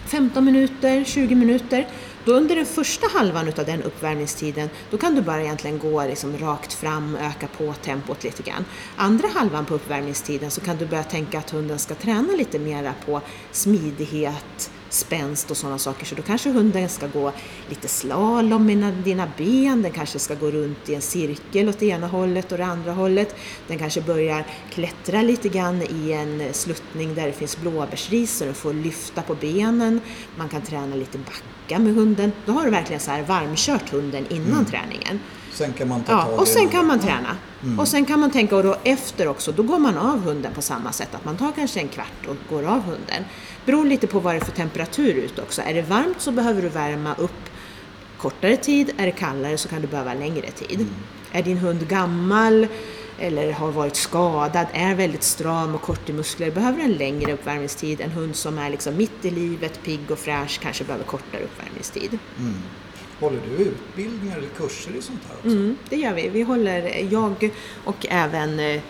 15 0.07 0.45
minuter, 0.45 1.05
20 1.05 1.35
minuter. 1.35 1.89
Då 2.25 2.33
under 2.33 2.57
den 2.57 2.67
första 2.67 3.07
halvan 3.19 3.49
av 3.49 3.67
den 3.67 3.83
uppvärmningstiden, 3.83 4.71
då 4.91 4.99
kan 4.99 5.15
du 5.15 5.23
bara 5.23 5.43
egentligen 5.43 5.79
gå 5.79 6.05
liksom 6.05 6.39
rakt 6.39 6.73
fram, 6.73 7.17
öka 7.17 7.49
på 7.59 7.73
tempot 7.73 8.25
lite 8.25 8.43
grann. 8.43 8.65
Andra 8.97 9.29
halvan 9.35 9.65
på 9.65 9.75
uppvärmningstiden 9.75 10.51
så 10.51 10.61
kan 10.61 10.77
du 10.77 10.87
börja 10.87 11.03
tänka 11.03 11.39
att 11.39 11.51
hunden 11.51 11.79
ska 11.79 11.95
träna 11.95 12.33
lite 12.33 12.59
mera 12.59 12.95
på 13.07 13.21
smidighet, 13.53 14.71
spänst 14.91 15.51
och 15.51 15.57
sådana 15.57 15.79
saker. 15.79 16.07
Så 16.07 16.15
då 16.15 16.23
kanske 16.23 16.51
hunden 16.51 16.89
ska 16.89 17.07
gå 17.07 17.33
lite 17.69 17.89
slalom 17.89 18.67
med 18.67 18.95
dina 18.95 19.29
ben, 19.37 19.83
den 19.83 19.93
kanske 19.93 20.19
ska 20.19 20.35
gå 20.35 20.51
runt 20.51 20.89
i 20.89 20.95
en 20.95 21.03
cirkel 21.03 21.69
åt 21.69 21.83
ena 21.83 22.07
hållet 22.07 22.53
och 22.53 22.59
det 22.59 22.65
andra 22.65 22.93
hållet. 22.93 23.37
Den 23.69 23.79
kanske 23.79 24.01
börjar 24.01 24.47
klättra 24.71 25.23
lite 25.23 25.49
grann 25.49 25.83
i 25.83 26.13
en 26.13 26.55
sluttning 26.55 27.15
där 27.15 27.27
det 27.27 27.33
finns 27.33 27.57
blåbärsris 27.61 28.37
så 28.37 28.45
den 28.45 28.55
får 28.55 28.73
lyfta 28.73 29.23
på 29.23 29.35
benen. 29.35 30.01
Man 30.37 30.49
kan 30.49 30.63
träna 30.63 30.97
lite 30.97 31.19
backa 31.19 31.79
med 31.79 31.95
hunden. 31.95 32.33
Då 32.47 32.53
har 32.53 32.65
du 32.65 32.71
verkligen 32.71 33.01
så 33.01 33.11
här 33.11 33.23
varmkört 33.23 33.91
hunden 33.91 34.27
innan 34.29 34.53
mm. 34.53 34.65
träningen. 34.65 35.21
Sen 35.53 35.73
kan 35.73 35.89
man 35.89 36.03
ta 36.03 36.13
ja, 36.13 36.27
och 36.41 36.49
sen 36.49 36.69
kan 36.69 36.87
man 36.87 37.01
träna. 37.01 37.37
Mm. 37.63 37.79
Och 37.79 37.89
sen 37.89 38.05
kan 38.05 38.21
man 38.21 38.31
tänka, 38.31 38.57
och 38.57 38.63
då 38.63 38.77
efter 38.85 39.29
också, 39.29 39.53
då 39.53 39.63
går 39.63 39.79
man 39.79 39.99
av 39.99 40.21
hunden 40.21 40.55
på 40.55 40.63
samma 40.63 40.93
sätt. 40.93 41.15
Att 41.15 41.25
man 41.25 41.37
tar 41.37 41.53
kanske 41.53 41.81
en 41.81 41.89
kvart 41.89 42.27
och 42.29 42.37
går 42.51 42.63
av 42.63 42.83
hunden. 42.83 43.25
Beror 43.67 43.85
lite 43.85 44.07
på 44.07 44.21
vad 44.21 44.35
det 44.35 44.39
är 44.39 44.45
för 44.45 44.53
temperatur 44.53 45.15
ute 45.15 45.43
också. 45.43 45.63
Är 45.63 45.75
det 45.75 45.83
varmt 45.83 46.21
så 46.21 46.33
behöver 46.33 46.63
du 46.63 46.69
värma 46.69 47.15
upp 47.15 47.51
kortare 48.19 48.57
tid. 48.57 48.91
Är 48.97 49.07
det 49.07 49.13
kallare 49.13 49.59
så 49.59 49.69
kan 49.69 49.83
du 49.83 49.89
behöva 49.89 50.15
längre 50.15 50.51
tid. 50.51 50.81
Mm. 50.81 50.95
Är 51.33 51.43
din 51.43 51.59
hund 51.59 51.89
gammal 51.89 52.67
eller 53.19 53.53
har 53.53 53.71
varit 53.71 53.97
skadad, 53.97 54.67
är 54.73 54.95
väldigt 54.95 55.23
stram 55.23 55.75
och 55.75 55.83
kort 55.83 56.09
i 56.09 56.13
muskler, 56.13 56.51
behöver 56.51 56.81
en 56.81 56.93
längre 56.93 57.33
uppvärmningstid. 57.33 58.01
En 58.01 58.11
hund 58.11 58.37
som 58.37 58.59
är 58.59 58.71
liksom 58.71 58.97
mitt 58.97 59.25
i 59.25 59.31
livet, 59.31 59.83
pigg 59.83 60.11
och 60.11 60.19
fräsch, 60.19 60.61
kanske 60.63 60.85
behöver 60.85 61.05
kortare 61.05 61.43
uppvärmningstid. 61.43 62.19
Mm. 62.39 62.55
Håller 63.21 63.41
du 63.49 63.65
utbildningar 63.65 64.37
eller 64.39 64.49
kurser 64.49 64.97
i 64.97 65.03
sånt 65.03 65.21
här 65.29 65.37
också? 65.37 65.49
Mm, 65.49 65.77
det 65.89 65.97
gör 65.97 66.15
vi. 66.15 66.29
Vi 66.29 66.43
håller, 66.43 67.13
jag 67.13 67.51
och 67.85 68.07
även 68.11 68.81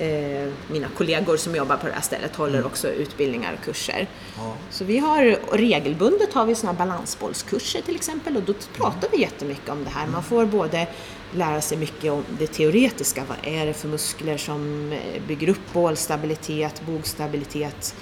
eh, 0.00 0.48
mina 0.70 0.88
kollegor 0.96 1.36
som 1.36 1.54
jobbar 1.54 1.76
på 1.76 1.86
det 1.86 1.92
här 1.92 2.00
stället 2.00 2.36
håller 2.36 2.58
mm. 2.58 2.66
också 2.66 2.88
utbildningar 2.88 3.52
och 3.58 3.64
kurser. 3.64 4.08
Ja. 4.36 4.54
Så 4.70 4.84
vi 4.84 4.98
har 4.98 5.38
regelbundet 5.52 6.32
har 6.32 6.46
vi 6.46 6.54
såna 6.54 6.72
balansbollskurser 6.72 7.82
till 7.82 7.94
exempel 7.94 8.36
och 8.36 8.42
då 8.42 8.54
pratar 8.76 9.08
vi 9.12 9.20
jättemycket 9.20 9.68
om 9.68 9.84
det 9.84 9.90
här. 9.90 10.06
Man 10.06 10.22
får 10.22 10.44
både 10.44 10.86
lära 11.32 11.60
sig 11.60 11.78
mycket 11.78 12.12
om 12.12 12.24
det 12.38 12.46
teoretiska. 12.46 13.24
Vad 13.28 13.54
är 13.54 13.66
det 13.66 13.74
för 13.74 13.88
muskler 13.88 14.36
som 14.36 14.92
eh, 14.92 15.22
bygger 15.28 15.48
upp 15.48 15.72
bålstabilitet, 15.72 16.82
bogstabilitet? 16.86 17.94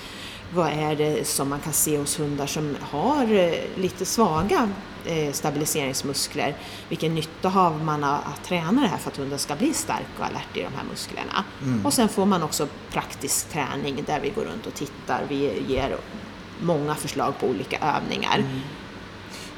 Vad 0.54 0.72
är 0.72 0.96
det 0.96 1.26
som 1.26 1.48
man 1.48 1.60
kan 1.60 1.72
se 1.72 1.98
hos 1.98 2.20
hundar 2.20 2.46
som 2.46 2.76
har 2.80 3.32
eh, 3.32 3.52
lite 3.76 4.04
svaga 4.04 4.70
stabiliseringsmuskler. 5.32 6.56
Vilken 6.88 7.14
nytta 7.14 7.48
har 7.48 7.70
man 7.70 8.04
att 8.04 8.44
träna 8.44 8.80
det 8.80 8.88
här 8.88 8.98
för 8.98 9.10
att 9.10 9.16
hunden 9.16 9.38
ska 9.38 9.56
bli 9.56 9.74
stark 9.74 10.06
och 10.18 10.24
alert 10.24 10.56
i 10.56 10.62
de 10.62 10.74
här 10.76 10.84
musklerna. 10.90 11.44
Mm. 11.62 11.86
Och 11.86 11.92
sen 11.92 12.08
får 12.08 12.26
man 12.26 12.42
också 12.42 12.68
praktisk 12.90 13.48
träning 13.48 14.04
där 14.06 14.20
vi 14.20 14.30
går 14.30 14.44
runt 14.44 14.66
och 14.66 14.74
tittar. 14.74 15.22
Vi 15.28 15.62
ger 15.68 15.96
många 16.60 16.94
förslag 16.94 17.34
på 17.40 17.46
olika 17.46 17.78
övningar. 17.78 18.38
Mm. 18.38 18.60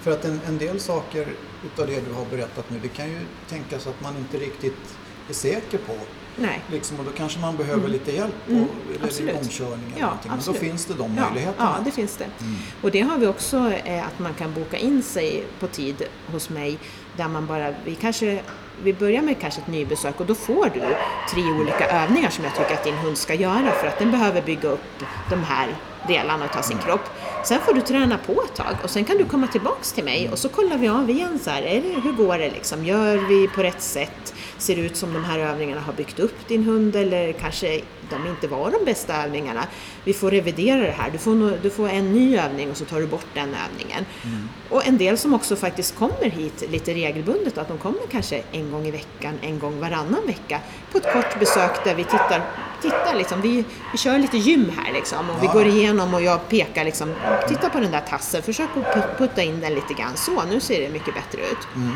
För 0.01 0.11
att 0.11 0.25
en, 0.25 0.41
en 0.47 0.59
del 0.59 0.81
saker 0.81 1.27
utav 1.65 1.87
det 1.87 2.01
du 2.09 2.13
har 2.13 2.25
berättat 2.25 2.71
nu, 2.71 2.79
det 2.83 2.89
kan 2.89 3.11
ju 3.11 3.21
tänkas 3.49 3.87
att 3.87 4.01
man 4.01 4.17
inte 4.17 4.39
riktigt 4.39 4.97
är 5.29 5.35
säker 5.35 5.79
på. 5.79 5.95
Nej. 6.37 6.63
Liksom, 6.73 6.99
och 6.99 7.05
då 7.05 7.11
kanske 7.11 7.41
man 7.41 7.57
behöver 7.57 7.79
mm. 7.79 7.93
lite 7.93 8.13
hjälp 8.13 8.47
på, 8.47 8.53
mm. 8.53 8.69
eller 9.03 9.37
omkörning 9.37 9.87
eller 9.87 10.01
ja, 10.01 10.07
någonting. 10.07 10.31
Men 10.31 10.41
då 10.47 10.53
finns 10.53 10.87
det 10.87 10.95
de 10.95 11.15
möjligheterna. 11.15 11.75
Ja, 11.79 11.85
det 11.85 11.91
finns 11.91 12.17
det. 12.17 12.25
Mm. 12.25 12.57
Och 12.83 12.91
det 12.91 13.01
har 13.01 13.19
vi 13.19 13.27
också, 13.27 13.73
eh, 13.85 14.07
att 14.07 14.19
man 14.19 14.35
kan 14.35 14.55
boka 14.55 14.77
in 14.77 15.03
sig 15.03 15.45
på 15.61 15.67
tid 15.67 16.03
hos 16.33 16.51
mig 16.51 16.79
där 17.17 17.29
man 17.29 17.47
bara, 17.47 17.75
vi 17.85 17.95
kanske 17.95 18.43
vi 18.83 18.95
börjar 18.95 19.23
med 19.23 19.41
kanske 19.41 19.61
ett 19.61 19.67
nybesök 19.67 20.21
och 20.21 20.27
då 20.27 20.35
får 20.35 20.71
du 20.75 20.81
tre 21.35 21.43
olika 21.43 21.87
övningar 21.87 22.31
som 22.31 22.45
jag 22.45 22.55
tycker 22.55 22.75
att 22.75 22.85
din 22.85 22.95
hund 22.95 23.19
ska 23.19 23.35
göra 23.35 23.71
för 23.71 23.87
att 23.87 23.99
den 23.99 24.11
behöver 24.11 24.43
bygga 24.43 24.69
upp 24.69 25.05
de 25.31 25.43
här 25.43 25.69
delarna 26.09 26.49
av 26.59 26.63
sin 26.63 26.77
mm. 26.77 26.87
kropp. 26.87 27.11
Sen 27.45 27.61
får 27.61 27.75
du 27.75 27.81
träna 27.81 28.19
på 28.19 28.33
ett 28.33 28.55
tag 28.55 28.77
och 28.83 28.91
sen 28.91 29.05
kan 29.05 29.17
du 29.17 29.25
komma 29.25 29.47
tillbaks 29.47 29.93
till 29.93 30.05
mig 30.05 30.31
och 30.33 30.39
så 30.39 30.49
kollar 30.49 30.77
vi 30.77 30.89
av 30.89 31.11
igen 31.11 31.39
så 31.43 31.51
här, 31.51 31.63
är 31.63 31.83
det, 31.83 32.01
hur 32.01 32.13
går 32.13 32.39
det 32.39 32.51
liksom? 32.51 32.85
Gör 32.85 33.17
vi 33.17 33.49
på 33.49 33.63
rätt 33.63 33.83
sätt? 33.83 34.35
Ser 34.59 34.77
det 34.77 34.83
ut 34.83 34.97
som 34.97 35.13
de 35.13 35.25
här 35.25 35.39
övningarna 35.39 35.81
har 35.81 35.93
byggt 35.93 36.19
upp 36.19 36.49
din 36.49 36.65
hund 36.65 36.97
eller 36.97 37.33
kanske 37.33 37.81
de 38.11 38.27
inte 38.27 38.49
var 38.49 38.71
de 38.71 38.85
bästa 38.85 39.25
övningarna. 39.25 39.67
Vi 40.05 40.13
får 40.13 40.31
revidera 40.31 40.81
det 40.81 40.91
här. 40.91 41.11
Du 41.11 41.19
får, 41.19 41.63
du 41.63 41.71
får 41.71 41.89
en 41.89 42.13
ny 42.13 42.37
övning 42.37 42.71
och 42.71 42.77
så 42.77 42.85
tar 42.85 43.01
du 43.01 43.07
bort 43.07 43.27
den 43.35 43.49
övningen. 43.49 44.07
Mm. 44.25 44.49
Och 44.69 44.87
en 44.87 44.99
del 44.99 45.19
som 45.19 45.35
också 45.35 45.57
faktiskt 45.57 45.99
kommer 45.99 46.31
hit 46.31 46.65
lite 46.71 46.95
regelbundet, 46.95 47.59
att 47.59 47.69
de 47.69 47.79
kommer 47.79 48.01
kanske 48.11 48.43
en 48.53 48.71
gång 48.71 48.87
i 48.87 48.91
veckan, 48.91 49.35
en 49.43 49.59
gång 49.59 49.81
varannan 49.81 50.27
vecka 50.27 50.61
på 50.93 50.99
ett 50.99 51.13
kort 51.13 51.39
besök 51.39 51.85
där 51.85 51.95
vi 51.95 52.05
tittar, 52.05 52.43
tittar 52.83 53.15
liksom, 53.19 53.41
vi, 53.41 53.65
vi 53.93 53.99
kör 53.99 54.19
lite 54.19 54.39
gym 54.39 54.73
här 54.77 54.93
liksom 54.93 55.31
och 55.31 55.43
vi 55.43 55.47
går 55.47 55.67
igenom 55.67 56.15
och 56.15 56.23
jag 56.23 56.49
pekar 56.49 56.85
liksom, 56.85 57.15
titta 57.49 57.71
på 57.71 57.81
den 57.81 57.91
där 57.91 58.01
tassen, 58.01 58.43
försök 58.43 58.69
att 58.77 59.19
putta 59.19 59.43
in 59.43 59.61
den 59.61 59.75
lite 59.75 59.95
grann. 59.95 60.17
Så, 60.17 60.43
nu 60.45 60.61
ser 60.61 60.81
det 60.81 60.89
mycket 60.89 61.15
bättre 61.15 61.41
ut. 61.41 61.69
Mm. 61.77 61.93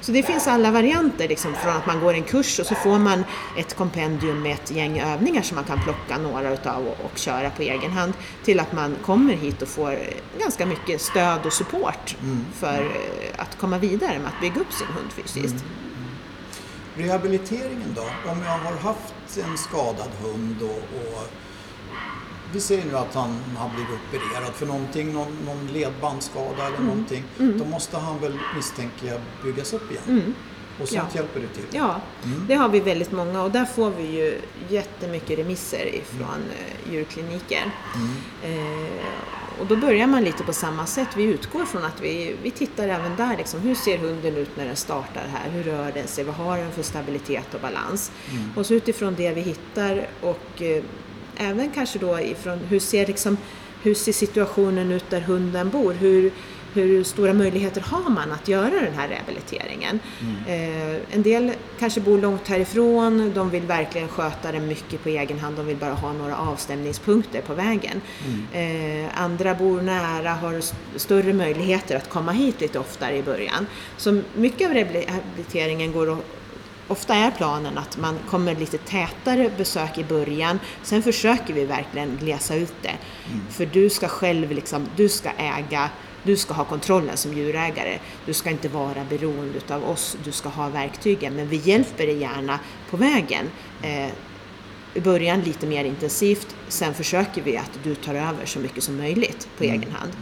Så 0.00 0.12
det 0.12 0.22
finns 0.22 0.46
alla 0.46 0.70
varianter, 0.70 1.28
liksom, 1.28 1.54
från 1.54 1.76
att 1.76 1.86
man 1.86 2.00
går 2.00 2.14
en 2.14 2.22
kurs 2.22 2.60
och 2.60 2.66
så 2.66 2.74
får 2.74 2.98
man 2.98 3.24
ett 3.58 3.76
kompendium 3.76 4.42
med 4.42 4.52
ett 4.52 4.70
gäng 4.70 5.00
övningar 5.00 5.42
som 5.42 5.54
man 5.54 5.64
kan 5.64 5.82
plocka 5.82 6.18
några 6.18 6.52
utav 6.52 6.86
och, 6.86 7.04
och 7.04 7.18
köra 7.18 7.50
på 7.50 7.62
egen 7.62 7.90
hand, 7.90 8.12
till 8.44 8.60
att 8.60 8.72
man 8.72 8.96
kommer 9.02 9.34
hit 9.34 9.62
och 9.62 9.68
får 9.68 9.98
ganska 10.40 10.66
mycket 10.66 11.00
stöd 11.00 11.46
och 11.46 11.52
support 11.52 12.16
mm. 12.22 12.44
för 12.54 12.90
att 13.36 13.58
komma 13.58 13.78
vidare 13.78 14.18
med 14.18 14.28
att 14.28 14.40
bygga 14.40 14.60
upp 14.60 14.72
sin 14.72 14.86
hund 14.86 15.12
fysiskt. 15.12 15.64
Mm. 15.64 17.08
Rehabiliteringen 17.08 17.94
då? 17.96 18.30
Om 18.30 18.42
jag 18.42 18.58
har 18.58 18.76
haft 18.76 19.38
en 19.44 19.58
skadad 19.58 20.10
hund 20.22 20.62
och, 20.62 20.98
och 20.98 21.28
vi 22.52 22.60
ser 22.60 22.84
nu 22.84 22.96
att 22.96 23.14
han 23.14 23.36
har 23.56 23.68
blivit 23.74 23.92
opererad 24.08 24.54
för 24.54 24.66
någonting, 24.66 25.12
någon, 25.12 25.36
någon 25.46 25.66
ledbandsskada 25.72 26.66
eller 26.66 26.76
Mm. 26.76 26.86
någonting. 26.86 27.24
Då 27.38 27.64
måste 27.64 27.98
han 27.98 28.20
väl, 28.20 28.38
misstänker 28.56 29.06
jag, 29.06 29.20
byggas 29.44 29.72
upp 29.72 29.90
igen. 29.90 30.34
Och 30.82 30.88
sånt 30.88 31.00
Mm. 31.00 31.06
Ja. 31.12 31.20
hjälper 31.20 31.40
du 31.40 31.46
till? 31.46 31.64
Ja, 31.70 32.00
det 32.48 32.54
har 32.54 32.68
vi 32.68 32.80
väldigt 32.80 33.12
många 33.12 33.42
och 33.42 33.50
där 33.50 33.64
får 33.64 33.90
vi 33.90 34.02
ju 34.02 34.38
jättemycket 34.68 35.38
remisser 35.38 35.94
ifrån 35.94 36.42
eh, 36.58 36.92
djurkliniker. 36.92 37.70
Eh, 38.42 39.60
och 39.60 39.66
då 39.66 39.76
börjar 39.76 40.06
man 40.06 40.24
lite 40.24 40.42
på 40.44 40.52
samma 40.52 40.86
sätt. 40.86 41.08
Vi 41.16 41.22
utgår 41.22 41.64
från 41.64 41.84
att 41.84 42.00
vi, 42.00 42.36
vi 42.42 42.50
tittar 42.50 42.88
även 42.88 43.16
där, 43.16 43.36
liksom, 43.36 43.60
hur 43.60 43.74
ser 43.74 43.98
hunden 43.98 44.36
ut 44.36 44.56
när 44.56 44.64
den 44.66 44.76
startar 44.76 45.26
här? 45.32 45.50
Hur 45.50 45.62
rör 45.62 45.92
den 45.92 46.06
sig? 46.06 46.24
Vad 46.24 46.34
har 46.34 46.58
den 46.58 46.72
för 46.72 46.82
stabilitet 46.82 47.54
och 47.54 47.60
balans? 47.60 48.12
Och 48.56 48.66
så 48.66 48.74
utifrån 48.74 49.14
det 49.14 49.30
vi 49.30 49.40
hittar 49.40 50.06
och 50.20 50.62
eh, 50.62 50.82
även 51.36 51.70
kanske 51.70 51.98
då 51.98 52.20
ifrån 52.20 52.58
hur 52.58 52.80
ser, 52.80 53.06
liksom, 53.06 53.36
hur 53.82 53.94
ser 53.94 54.12
situationen 54.12 54.92
ut 54.92 55.10
där 55.10 55.20
hunden 55.20 55.70
bor? 55.70 55.92
Hur, 55.92 56.30
hur 56.74 57.04
stora 57.04 57.32
möjligheter 57.32 57.80
har 57.80 58.10
man 58.10 58.32
att 58.32 58.48
göra 58.48 58.70
den 58.70 58.94
här 58.96 59.08
rehabiliteringen? 59.08 60.00
Eh, 60.48 61.14
en 61.16 61.22
del 61.22 61.52
kanske 61.78 62.00
bor 62.00 62.18
långt 62.18 62.48
härifrån, 62.48 63.32
de 63.34 63.50
vill 63.50 63.62
verkligen 63.62 64.08
sköta 64.08 64.52
det 64.52 64.60
mycket 64.60 65.02
på 65.02 65.08
egen 65.08 65.38
hand, 65.38 65.56
de 65.56 65.66
vill 65.66 65.76
bara 65.76 65.92
ha 65.94 66.12
några 66.12 66.36
avstämningspunkter 66.36 67.40
på 67.40 67.54
vägen. 67.54 68.00
Eh, 68.52 69.22
andra 69.22 69.54
bor 69.54 69.80
nära, 69.82 70.30
har 70.30 70.54
st- 70.58 70.76
större 70.96 71.32
möjligheter 71.32 71.96
att 71.96 72.08
komma 72.08 72.32
hit 72.32 72.60
lite 72.60 72.78
oftare 72.78 73.16
i 73.16 73.22
början. 73.22 73.66
Så 73.96 74.20
mycket 74.36 74.68
av 74.68 74.74
rehabiliteringen 74.74 75.92
går 75.92 76.12
att 76.12 76.18
Ofta 76.88 77.14
är 77.14 77.30
planen 77.30 77.78
att 77.78 77.98
man 77.98 78.18
kommer 78.30 78.54
lite 78.54 78.78
tätare 78.78 79.50
besök 79.56 79.98
i 79.98 80.04
början, 80.04 80.60
sen 80.82 81.02
försöker 81.02 81.54
vi 81.54 81.64
verkligen 81.64 82.16
glesa 82.16 82.54
ut 82.54 82.74
det. 82.82 82.94
För 83.50 83.66
du 83.66 83.90
ska 83.90 84.08
själv 84.08 84.50
liksom, 84.50 84.86
du 84.96 85.08
ska 85.08 85.30
äga, 85.30 85.90
du 86.22 86.36
ska 86.36 86.54
ha 86.54 86.64
kontrollen 86.64 87.16
som 87.16 87.32
djurägare. 87.32 87.98
Du 88.26 88.34
ska 88.34 88.50
inte 88.50 88.68
vara 88.68 89.04
beroende 89.08 89.60
av 89.74 89.84
oss, 89.84 90.16
du 90.24 90.32
ska 90.32 90.48
ha 90.48 90.68
verktygen, 90.68 91.34
men 91.34 91.48
vi 91.48 91.56
hjälper 91.56 92.06
dig 92.06 92.18
gärna 92.18 92.58
på 92.90 92.96
vägen. 92.96 93.50
Eh, 93.82 94.08
I 94.94 95.00
början 95.00 95.40
lite 95.40 95.66
mer 95.66 95.84
intensivt, 95.84 96.56
sen 96.68 96.94
försöker 96.94 97.42
vi 97.42 97.56
att 97.56 97.70
du 97.82 97.94
tar 97.94 98.14
över 98.14 98.46
så 98.46 98.58
mycket 98.58 98.84
som 98.84 98.96
möjligt 98.96 99.48
på 99.58 99.64
egen 99.64 99.90
hand. 99.90 100.12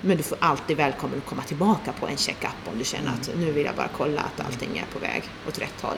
Men 0.00 0.16
du 0.16 0.22
får 0.22 0.38
alltid 0.40 0.76
välkommen 0.76 1.18
att 1.18 1.26
komma 1.26 1.42
tillbaka 1.42 1.92
på 1.92 2.06
en 2.08 2.16
check-up 2.16 2.72
om 2.72 2.78
du 2.78 2.84
känner 2.84 3.12
att 3.12 3.30
nu 3.36 3.52
vill 3.52 3.64
jag 3.64 3.74
bara 3.76 3.88
kolla 3.96 4.20
att 4.20 4.46
allting 4.46 4.78
är 4.78 4.84
på 4.92 4.98
väg 4.98 5.22
åt 5.48 5.58
rätt 5.58 5.80
håll. 5.80 5.96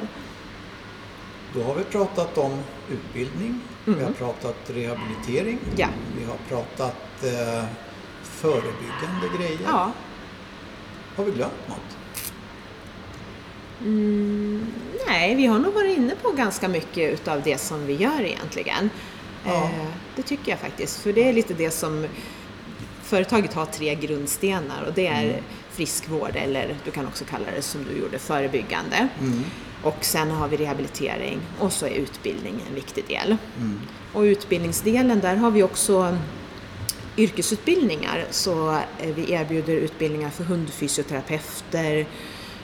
Då 1.55 1.63
har 1.63 1.75
vi 1.75 1.85
pratat 1.85 2.39
om 2.39 2.59
utbildning, 2.91 3.61
vi 3.85 3.93
Mm. 3.93 4.05
har 4.05 4.13
pratat 4.13 4.57
rehabilitering, 4.67 5.59
Ja. 5.77 5.89
vi 6.19 6.25
har 6.25 6.37
pratat 6.49 6.97
eh, 7.25 7.65
förebyggande 8.23 9.29
grejer. 9.39 9.61
Ja, 9.65 9.93
Har 11.17 11.25
vi 11.25 11.31
glömt 11.31 11.69
något? 11.69 11.97
nej, 15.09 15.35
vi 15.35 15.47
har 15.47 15.59
nog 15.59 15.75
varit 15.75 15.97
inne 15.99 16.15
på 16.23 16.31
ganska 16.31 16.69
mycket 16.69 17.13
utav 17.15 17.43
det 17.43 17.59
som 17.59 17.87
vi 17.87 17.95
gör 17.95 18.21
egentligen. 18.21 18.91
Ja. 19.45 19.55
Eh, 19.65 19.87
det 20.17 20.23
tycker 20.23 20.51
jag 20.53 20.59
faktiskt, 20.61 21.01
för 21.03 21.13
det 21.13 21.29
är 21.29 21.33
lite 21.33 21.55
det 21.55 21.71
som 21.71 22.07
företaget 23.13 23.55
har 23.55 23.67
tre 23.67 23.95
grundstenar 23.95 24.83
och 24.87 24.93
det 24.95 25.07
är 25.07 25.41
friskvård 25.71 26.33
eller 26.35 26.77
du 26.85 26.91
kan 26.91 27.07
också 27.07 27.25
kalla 27.25 27.45
det 27.57 27.63
som 27.63 27.85
du 27.85 28.01
gjorde 28.01 28.19
förebyggande. 28.19 29.09
Och 29.83 29.97
sen 30.01 30.31
har 30.31 30.49
vi 30.49 30.57
rehabilitering 30.57 31.41
och 31.59 31.73
så 31.73 31.87
är 31.87 31.91
utbildning 31.91 32.55
en 32.69 32.75
viktig 32.75 33.05
del. 33.09 33.37
Och 34.13 34.21
utbildningsdelen, 34.21 35.21
där 35.21 35.37
har 35.37 35.51
vi 35.51 35.63
också 35.63 36.17
yrkesutbildningar. 37.17 38.25
Så 38.31 38.71
eh, 38.73 39.15
vi 39.17 39.33
erbjuder 39.33 39.75
utbildningar 39.75 40.31
för 40.31 40.45
hundfysioterapeuter, 40.45 42.07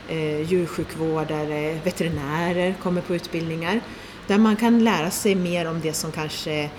eh, 0.08 0.40
djursjukvårdare, 0.40 1.80
veterinärer 1.84 2.74
kommer 2.82 3.00
på 3.00 3.14
utbildningar. 3.14 3.80
Där 4.26 4.38
man 4.38 4.56
kan 4.56 4.84
lära 4.84 5.10
sig 5.10 5.34
mer 5.34 5.70
om 5.70 5.80
det 5.80 5.92
som 5.92 6.12
kanske 6.12 6.70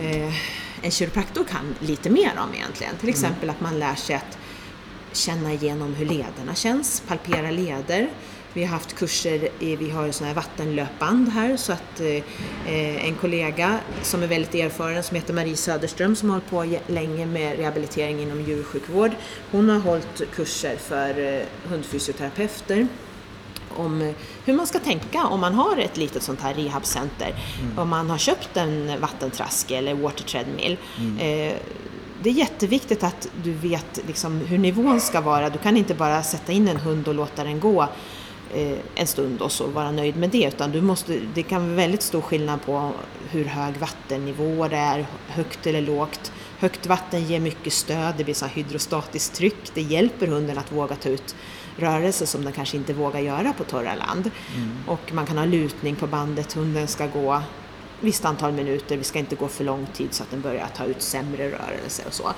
eh, 0.00 0.32
en 0.82 0.90
kiropraktor 0.90 1.44
kan 1.44 1.74
lite 1.80 2.10
mer 2.10 2.32
om 2.38 2.54
egentligen. 2.54 2.96
Till 3.00 3.08
exempel 3.08 3.50
att 3.50 3.60
man 3.60 3.78
lär 3.78 3.94
sig 3.94 4.16
att 4.16 4.38
känna 5.12 5.52
igenom 5.52 5.94
hur 5.94 6.06
lederna 6.06 6.54
känns, 6.54 7.02
palpera 7.08 7.50
leder. 7.50 8.08
Vi 8.52 8.64
har 8.64 8.70
haft 8.70 8.96
kurser, 8.96 9.48
i, 9.60 9.76
vi 9.76 9.90
har 9.90 10.10
sådana 10.10 10.28
här 10.28 10.34
vattenlöpband 10.34 11.28
här 11.28 11.56
så 11.56 11.72
att 11.72 12.00
eh, 12.00 13.06
en 13.06 13.14
kollega 13.14 13.78
som 14.02 14.22
är 14.22 14.26
väldigt 14.26 14.54
erfaren 14.54 15.02
som 15.02 15.14
heter 15.16 15.34
Marie 15.34 15.56
Söderström 15.56 16.16
som 16.16 16.28
har 16.30 16.34
hållit 16.36 16.50
på 16.50 16.64
ge- 16.64 16.80
länge 16.86 17.26
med 17.26 17.56
rehabilitering 17.58 18.20
inom 18.22 18.40
djursjukvård. 18.40 19.10
Hon 19.50 19.68
har 19.68 19.78
hållit 19.78 20.22
kurser 20.34 20.76
för 20.76 21.34
eh, 21.34 21.42
hundfysioterapeuter 21.68 22.88
om 23.78 24.02
eh, 24.02 24.14
hur 24.44 24.54
man 24.54 24.66
ska 24.66 24.78
tänka 24.78 25.26
om 25.26 25.40
man 25.40 25.54
har 25.54 25.76
ett 25.76 25.96
litet 25.96 26.22
sånt 26.22 26.40
här 26.40 26.54
rehabcenter. 26.54 27.34
Om 27.76 27.88
man 27.88 28.10
har 28.10 28.18
köpt 28.18 28.56
en 28.56 29.00
vattentrask 29.00 29.70
eller 29.70 29.94
water 29.94 30.24
treadmill. 30.24 30.76
Eh, 31.18 31.54
det 32.22 32.30
är 32.30 32.34
jätteviktigt 32.34 33.02
att 33.02 33.28
du 33.42 33.52
vet 33.52 34.00
liksom 34.06 34.40
hur 34.40 34.58
nivån 34.58 35.00
ska 35.00 35.20
vara. 35.20 35.50
Du 35.50 35.58
kan 35.58 35.76
inte 35.76 35.94
bara 35.94 36.22
sätta 36.22 36.52
in 36.52 36.68
en 36.68 36.76
hund 36.76 37.08
och 37.08 37.14
låta 37.14 37.44
den 37.44 37.60
gå 37.60 37.82
eh, 38.54 38.78
en 38.94 39.06
stund 39.06 39.42
och 39.42 39.52
så 39.52 39.66
vara 39.66 39.90
nöjd 39.90 40.16
med 40.16 40.30
det. 40.30 40.44
Utan 40.46 40.72
du 40.72 40.80
måste, 40.80 41.20
det 41.34 41.42
kan 41.42 41.66
vara 41.66 41.76
väldigt 41.76 42.02
stor 42.02 42.20
skillnad 42.20 42.62
på 42.62 42.92
hur 43.30 43.44
hög 43.44 43.76
vattennivå 43.76 44.68
det 44.68 44.76
är, 44.76 45.06
högt 45.26 45.66
eller 45.66 45.80
lågt. 45.80 46.32
Högt 46.58 46.86
vatten 46.86 47.24
ger 47.24 47.40
mycket 47.40 47.72
stöd, 47.72 48.14
det 48.16 48.24
blir 48.24 48.34
så 48.34 48.46
hydrostatiskt 48.46 49.34
tryck. 49.34 49.70
Det 49.74 49.82
hjälper 49.82 50.26
hunden 50.26 50.58
att 50.58 50.72
våga 50.72 50.96
ta 50.96 51.08
ut 51.08 51.36
rörelser 51.78 52.26
som 52.26 52.44
den 52.44 52.52
kanske 52.52 52.76
inte 52.76 52.92
vågar 52.92 53.20
göra 53.20 53.52
på 53.52 53.64
torra 53.64 53.94
land. 53.94 54.30
Och 54.86 55.12
man 55.12 55.26
kan 55.26 55.38
ha 55.38 55.44
lutning 55.44 55.96
på 55.96 56.06
bandet, 56.06 56.52
hunden 56.52 56.88
ska 56.88 57.06
gå 57.06 57.42
visst 58.00 58.24
antal 58.24 58.52
minuter, 58.52 58.96
vi 58.96 59.04
ska 59.04 59.18
inte 59.18 59.36
gå 59.36 59.48
för 59.48 59.64
lång 59.64 59.86
tid 59.94 60.08
så 60.14 60.22
att 60.22 60.30
den 60.30 60.40
börjar 60.40 60.66
ta 60.76 60.84
ut 60.84 61.02
sämre 61.02 61.50
rörelser 61.50 62.06
och 62.06 62.12
så. 62.14 62.32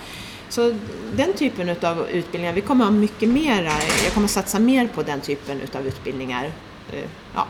Så 0.48 0.74
den 1.16 1.32
typen 1.34 1.76
av 1.82 2.08
utbildningar, 2.08 2.52
vi 2.52 2.60
kommer 2.60 2.84
ha 2.84 2.92
mycket 2.92 3.28
mera, 3.28 3.72
jag 4.04 4.12
kommer 4.14 4.28
satsa 4.28 4.58
mer 4.58 4.88
på 4.94 5.02
den 5.02 5.20
typen 5.20 5.60
av 5.74 5.86
utbildningar 5.86 6.52
eh, 6.92 7.04
ja, 7.34 7.46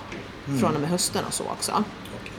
från 0.60 0.74
och 0.74 0.80
med 0.80 0.90
hösten 0.90 1.24
och 1.24 1.34
så 1.34 1.44
också. 1.44 1.72
Okej. 2.20 2.32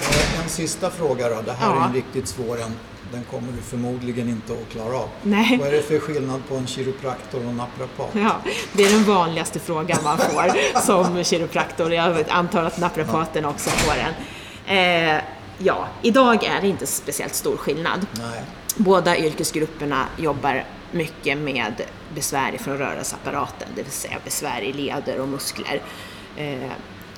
Eh, 0.00 0.42
En 0.42 0.48
sista 0.48 0.90
fråga 0.90 1.28
då. 1.28 1.42
Det 1.42 1.52
här 1.52 1.74
Ja. 1.74 1.82
är 1.82 1.86
en 1.88 1.94
riktigt 1.94 2.28
svår 2.28 2.60
en. 2.62 2.72
Den 3.12 3.24
kommer 3.24 3.52
du 3.52 3.62
förmodligen 3.62 4.28
inte 4.28 4.52
att 4.52 4.72
klara 4.72 4.96
av. 4.96 5.08
Nej. 5.22 5.58
Vad 5.58 5.68
är 5.68 5.72
det 5.72 5.82
för 5.82 5.98
skillnad 5.98 6.42
på 6.48 6.56
en 6.56 6.66
kiropraktor 6.66 7.38
och 7.44 7.50
en 7.50 7.56
naprapat? 7.56 8.10
Ja, 8.12 8.36
det 8.72 8.84
är 8.84 8.90
den 8.90 9.04
vanligaste 9.04 9.58
frågan 9.58 9.98
man 10.04 10.18
får 10.18 10.80
som 10.80 11.24
kiropraktor. 11.24 11.92
Jag 11.92 12.24
antar 12.28 12.64
att 12.64 12.78
naprapaten 12.78 13.44
också 13.44 13.70
får 13.70 13.94
den. 13.94 14.14
Eh, 14.76 15.22
ja, 15.58 15.88
idag 16.02 16.44
är 16.44 16.60
det 16.60 16.68
inte 16.68 16.86
speciellt 16.86 17.34
stor 17.34 17.56
skillnad. 17.56 18.06
Nej. 18.12 18.42
Båda 18.76 19.16
yrkesgrupperna 19.16 20.06
jobbar 20.18 20.64
mycket 20.92 21.38
med 21.38 21.82
besvär 22.14 22.58
från 22.58 22.78
rörelseapparaten, 22.78 23.68
det 23.76 23.82
vill 23.82 23.92
säga 23.92 24.18
besvär 24.24 24.60
i 24.60 24.72
leder 24.72 25.20
och 25.20 25.28
muskler. 25.28 25.82
Eh, 26.36 26.70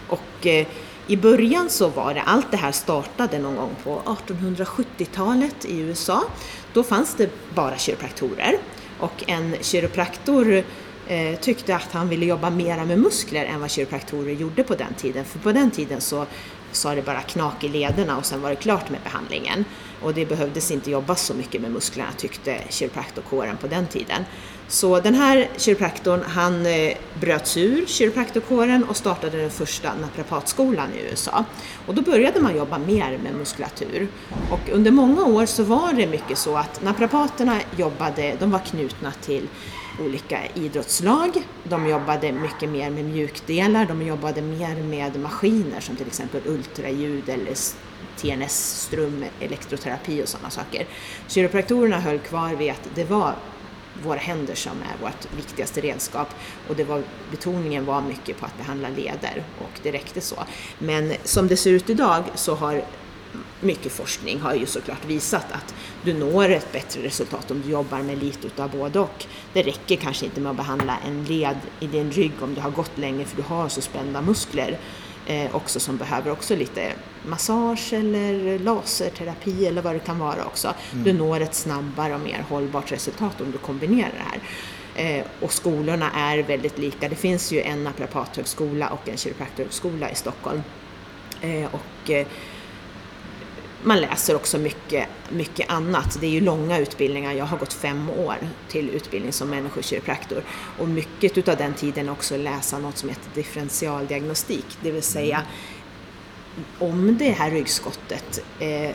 och 0.09 0.47
eh, 0.47 0.67
i 1.07 1.17
början 1.17 1.71
så 1.71 1.89
var 1.89 2.15
det, 2.15 2.23
allt 2.23 2.51
det 2.51 2.57
här 2.57 2.73
startade 2.73 3.39
någon 3.39 3.57
gång 3.57 3.77
på 3.85 4.03
1870-talet 4.05 5.65
i 5.65 5.79
USA. 5.79 6.25
Då 6.73 6.83
fanns 6.83 7.15
det 7.15 7.31
bara 7.55 7.79
kiropraktorer 7.79 8.59
och 8.99 9.25
en 9.27 9.57
kiropraktor 9.61 10.63
eh, 11.07 11.39
tyckte 11.41 11.77
att 11.77 11.93
han 11.93 12.09
ville 12.09 12.27
jobba 12.27 12.51
mera 12.51 12.85
med 12.85 12.99
muskler 12.99 13.45
än 13.45 13.61
vad 13.61 13.71
kiropraktorer 13.71 14.33
gjorde 14.33 14.63
på 14.63 14.75
den 14.75 14.95
tiden. 14.95 15.25
För 15.25 15.39
på 15.39 15.53
den 15.53 15.71
tiden 15.71 16.01
så 16.01 16.27
sa 16.73 16.95
det 16.95 17.03
bara 17.03 17.21
knak 17.21 17.65
i 17.65 17.69
lederna 17.69 18.19
och 18.19 18.27
sen 18.27 18.41
var 18.41 18.51
det 18.51 18.57
klart 18.57 18.91
med 18.91 19.01
behandlingen. 19.05 19.65
Och 20.03 20.15
det 20.15 20.27
behövdes 20.27 20.71
inte 20.71 20.91
jobba 20.91 21.15
så 21.15 21.35
mycket 21.35 21.61
med 21.61 21.71
musklerna 21.71 22.13
tyckte 22.17 22.61
kiropraktorkåren 22.69 23.57
på 23.57 23.67
den 23.67 23.87
tiden. 23.87 24.25
Så 24.69 25.01
den 25.01 25.15
här 25.15 25.49
kiropraktorn 25.57 26.21
han 26.23 26.67
eh, 26.67 26.97
bröts 27.21 27.57
ur 27.57 27.87
kiropraktorkåren 27.87 28.85
och 28.85 28.97
startade 28.97 29.39
den 29.39 29.51
första 29.51 29.95
naprapatskolan 29.95 30.89
i 30.95 31.11
USA. 31.11 31.45
Och 31.87 31.95
då 31.95 32.03
började 32.03 32.41
man 32.41 32.57
jobba 32.57 32.79
mer 32.79 33.19
med 33.23 33.35
muskulatur. 33.35 34.09
Och 34.51 34.71
under 34.73 34.91
många 34.91 35.25
år 35.25 35.47
så 35.47 35.63
var 35.63 35.93
det 35.93 36.07
mycket 36.07 36.39
så 36.39 36.57
att 36.57 36.83
naprapaterna 36.83 37.61
jobbade, 37.77 38.37
de 38.41 38.51
var 38.51 38.59
knutna 38.59 39.13
till 39.13 39.49
olika 40.01 40.39
idrottslag. 40.55 41.31
De 41.65 41.89
jobbade 41.89 42.33
mycket 42.33 42.69
mer 42.69 42.91
med 42.91 43.05
mjukdelar, 43.05 43.87
de 43.87 44.03
jobbade 44.03 44.43
mer 44.43 44.77
med 44.77 45.21
maskiner 45.21 45.81
som 45.81 45.97
till 45.97 46.07
exempel 46.07 46.41
ultraljud 46.47 47.29
eller 47.29 47.55
TNS, 48.17 48.81
ström, 48.81 49.25
elektroterapi 49.41 50.23
och 50.23 50.29
sådana 50.29 50.51
saker. 50.51 50.87
Kiropraktorerna 51.29 52.01
höll 52.01 52.19
kvar 52.19 52.51
vid 52.51 52.71
att 52.71 52.89
det 52.95 53.05
var 53.05 53.35
våra 54.03 54.19
händer 54.19 54.55
som 54.55 54.73
är 54.73 55.03
vårt 55.03 55.37
viktigaste 55.37 55.81
redskap 55.81 56.29
och 56.69 56.77
det 56.77 56.85
var, 56.85 57.03
betoningen 57.31 57.85
var 57.85 58.01
mycket 58.01 58.41
på 58.41 58.47
att 58.47 58.59
behandla 58.59 58.89
leder 58.89 59.45
och 59.59 59.81
det 59.83 59.93
räckte 59.93 60.21
så. 60.21 60.45
Men 60.79 61.13
som 61.25 61.49
det 61.49 61.57
ser 61.57 61.71
ut 61.71 61.91
idag 61.91 62.25
så 62.35 62.55
har 62.55 62.85
mycket 63.61 63.93
forskning 63.93 64.41
har 64.41 64.55
ju 64.55 64.67
såklart 64.67 65.05
visat 65.05 65.53
att 65.53 65.75
du 66.03 66.15
når 66.15 66.51
ett 66.51 66.73
bättre 66.73 67.03
resultat 67.03 67.51
om 67.51 67.63
du 67.63 67.71
jobbar 67.71 67.99
med 67.99 68.23
lite 68.23 68.47
utav 68.47 68.71
både 68.71 68.99
och. 68.99 69.27
Det 69.53 69.63
räcker 69.63 69.97
kanske 69.97 70.25
inte 70.25 70.41
med 70.41 70.51
att 70.51 70.57
behandla 70.57 70.99
en 71.07 71.25
led 71.25 71.57
i 71.81 71.87
din 71.87 72.11
rygg 72.11 72.33
om 72.41 72.55
du 72.55 72.61
har 72.61 72.71
gått 72.71 72.99
länge 72.99 73.25
för 73.25 73.37
du 73.37 73.43
har 73.43 73.69
så 73.69 73.81
spända 73.81 74.23
muskler 74.23 74.79
eh, 75.27 75.57
också 75.57 75.81
som 75.81 75.97
behöver 75.97 76.31
också 76.31 76.57
lite 76.57 76.93
massage 77.27 77.93
eller 77.93 78.59
laserterapi 78.59 79.67
eller 79.67 79.83
vad 79.83 79.95
det 79.95 80.01
kan 80.01 80.19
vara 80.19 80.45
också. 80.45 80.75
Mm. 80.93 81.05
Du 81.05 81.13
når 81.13 81.41
ett 81.41 81.55
snabbare 81.55 82.15
och 82.15 82.21
mer 82.21 82.45
hållbart 82.49 82.93
resultat 82.93 83.41
om 83.41 83.51
du 83.51 83.59
kombinerar 83.59 84.13
det 84.13 84.25
här. 84.31 84.41
Eh, 84.97 85.25
och 85.41 85.53
skolorna 85.53 86.11
är 86.11 86.39
väldigt 86.39 86.79
lika. 86.79 87.09
Det 87.09 87.17
finns 87.17 87.53
ju 87.53 87.61
en 87.61 87.85
naprapathögskola 87.85 88.89
och 88.89 89.09
en 89.09 89.17
kiropraktorhögskola 89.17 90.11
i 90.11 90.15
Stockholm. 90.15 90.63
Eh, 91.41 91.69
och, 91.75 92.11
eh, 92.11 92.27
man 93.85 94.01
läser 94.01 94.37
också 94.37 94.59
mycket, 94.59 95.09
mycket 95.29 95.71
annat. 95.71 96.19
Det 96.21 96.27
är 96.27 96.31
ju 96.31 96.41
långa 96.41 96.79
utbildningar. 96.79 97.33
Jag 97.33 97.45
har 97.45 97.59
gått 97.59 97.73
fem 97.73 98.11
år 98.11 98.37
till 98.69 98.91
utbildning 98.91 99.33
som 99.33 99.51
människokiropraktor. 99.51 100.43
Och 100.79 100.89
mycket 100.89 101.39
utav 101.39 101.57
den 101.57 101.75
tiden 101.75 102.09
också 102.09 102.37
läsa 102.37 102.79
något 102.79 102.99
som 102.99 103.09
heter 103.09 103.31
differentialdiagnostik. 103.35 104.67
Det 104.83 104.91
vill 104.91 105.03
säga 105.03 105.43
om 106.79 107.19
det 107.19 107.31
här 107.31 107.51
ryggskottet 107.51 108.45
eh, 108.59 108.91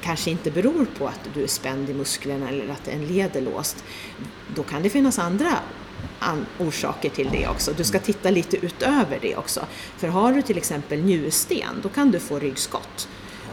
kanske 0.00 0.30
inte 0.30 0.50
beror 0.50 0.86
på 0.98 1.06
att 1.06 1.28
du 1.34 1.42
är 1.42 1.46
spänd 1.46 1.90
i 1.90 1.94
musklerna 1.94 2.48
eller 2.48 2.68
att 2.72 2.88
en 2.88 3.06
led 3.06 3.36
är 3.36 3.40
låst. 3.40 3.84
Då 4.54 4.62
kan 4.62 4.82
det 4.82 4.90
finnas 4.90 5.18
andra 5.18 5.58
orsaker 6.58 7.10
till 7.10 7.28
det 7.32 7.48
också. 7.48 7.72
Du 7.76 7.84
ska 7.84 7.98
titta 7.98 8.30
lite 8.30 8.56
utöver 8.56 9.18
det 9.22 9.36
också. 9.36 9.66
För 9.96 10.08
har 10.08 10.32
du 10.32 10.42
till 10.42 10.56
exempel 10.56 11.02
njursten, 11.02 11.80
då 11.82 11.88
kan 11.88 12.10
du 12.10 12.20
få 12.20 12.38
ryggskott. 12.38 13.08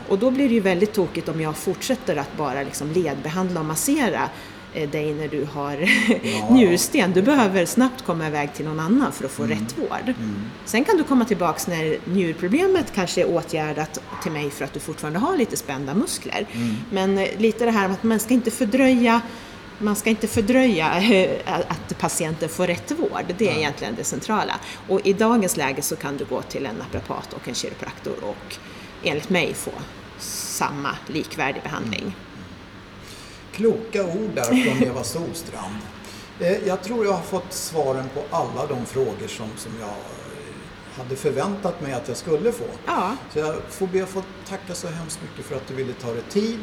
Och 0.09 0.19
då 0.19 0.31
blir 0.31 0.47
det 0.47 0.53
ju 0.53 0.59
väldigt 0.59 0.93
tokigt 0.93 1.29
om 1.29 1.41
jag 1.41 1.57
fortsätter 1.57 2.15
att 2.15 2.37
bara 2.37 2.63
liksom 2.63 2.91
ledbehandla 2.91 3.59
och 3.59 3.65
massera 3.65 4.29
eh, 4.73 4.89
dig 4.89 5.13
när 5.13 5.27
du 5.27 5.47
har 5.53 5.77
ja. 6.23 6.53
njursten. 6.53 7.13
Du 7.13 7.21
behöver 7.21 7.65
snabbt 7.65 8.05
komma 8.05 8.27
iväg 8.27 8.53
till 8.53 8.65
någon 8.65 8.79
annan 8.79 9.11
för 9.11 9.25
att 9.25 9.31
få 9.31 9.43
mm. 9.43 9.59
rätt 9.59 9.77
vård. 9.77 10.03
Mm. 10.03 10.35
Sen 10.65 10.83
kan 10.83 10.97
du 10.97 11.03
komma 11.03 11.25
tillbaks 11.25 11.67
när 11.67 11.97
njurproblemet 12.05 12.93
kanske 12.95 13.21
är 13.21 13.29
åtgärdat 13.29 14.01
till 14.23 14.31
mig 14.31 14.49
för 14.49 14.65
att 14.65 14.73
du 14.73 14.79
fortfarande 14.79 15.19
har 15.19 15.37
lite 15.37 15.57
spända 15.57 15.93
muskler. 15.93 16.47
Mm. 16.51 16.75
Men 16.91 17.17
eh, 17.17 17.27
lite 17.37 17.65
det 17.65 17.71
här 17.71 17.89
att 17.89 18.03
man 18.03 18.19
ska 18.19 18.33
inte 18.33 18.51
fördröja 18.51 19.21
man 19.81 19.95
ska 19.95 20.09
inte 20.09 20.27
fördröja 20.27 20.97
eh, 20.97 21.39
att 21.67 21.99
patienten 21.99 22.49
får 22.49 22.67
rätt 22.67 22.91
vård. 22.91 23.35
Det 23.37 23.49
är 23.49 23.57
egentligen 23.57 23.95
det 23.95 24.03
centrala. 24.03 24.55
Och 24.87 25.07
i 25.07 25.13
dagens 25.13 25.57
läge 25.57 25.81
så 25.81 25.95
kan 25.95 26.17
du 26.17 26.25
gå 26.25 26.41
till 26.41 26.65
en 26.65 26.75
naprapat 26.75 27.33
och 27.33 27.47
en 27.47 27.53
kiropraktor 27.53 28.15
och 28.23 28.57
enligt 29.03 29.29
mig 29.29 29.53
få 29.53 29.71
samma 30.19 30.95
likvärdig 31.07 31.63
behandling. 31.63 32.01
Mm. 32.01 32.13
Kloka 33.51 34.03
ord 34.03 34.31
där 34.35 34.43
från 34.43 34.83
Eva 34.87 35.03
Solstrand. 35.03 35.75
Eh, 36.39 36.67
jag 36.67 36.83
tror 36.83 37.05
jag 37.05 37.13
har 37.13 37.21
fått 37.21 37.53
svaren 37.53 38.09
på 38.13 38.35
alla 38.35 38.65
de 38.67 38.85
frågor 38.85 39.27
som, 39.27 39.47
som 39.57 39.71
jag 39.79 39.93
hade 41.03 41.15
förväntat 41.15 41.81
mig 41.81 41.93
att 41.93 42.07
jag 42.07 42.17
skulle 42.17 42.51
få. 42.51 42.65
Ja. 42.85 43.15
Så 43.33 43.39
jag 43.39 43.55
får 43.69 43.87
be 43.87 44.03
att 44.03 44.09
få 44.09 44.23
tacka 44.47 44.73
så 44.73 44.87
hemskt 44.87 45.19
mycket 45.21 45.45
för 45.45 45.55
att 45.55 45.67
du 45.67 45.73
ville 45.73 45.93
ta 45.93 46.13
dig 46.13 46.23
tid. 46.29 46.59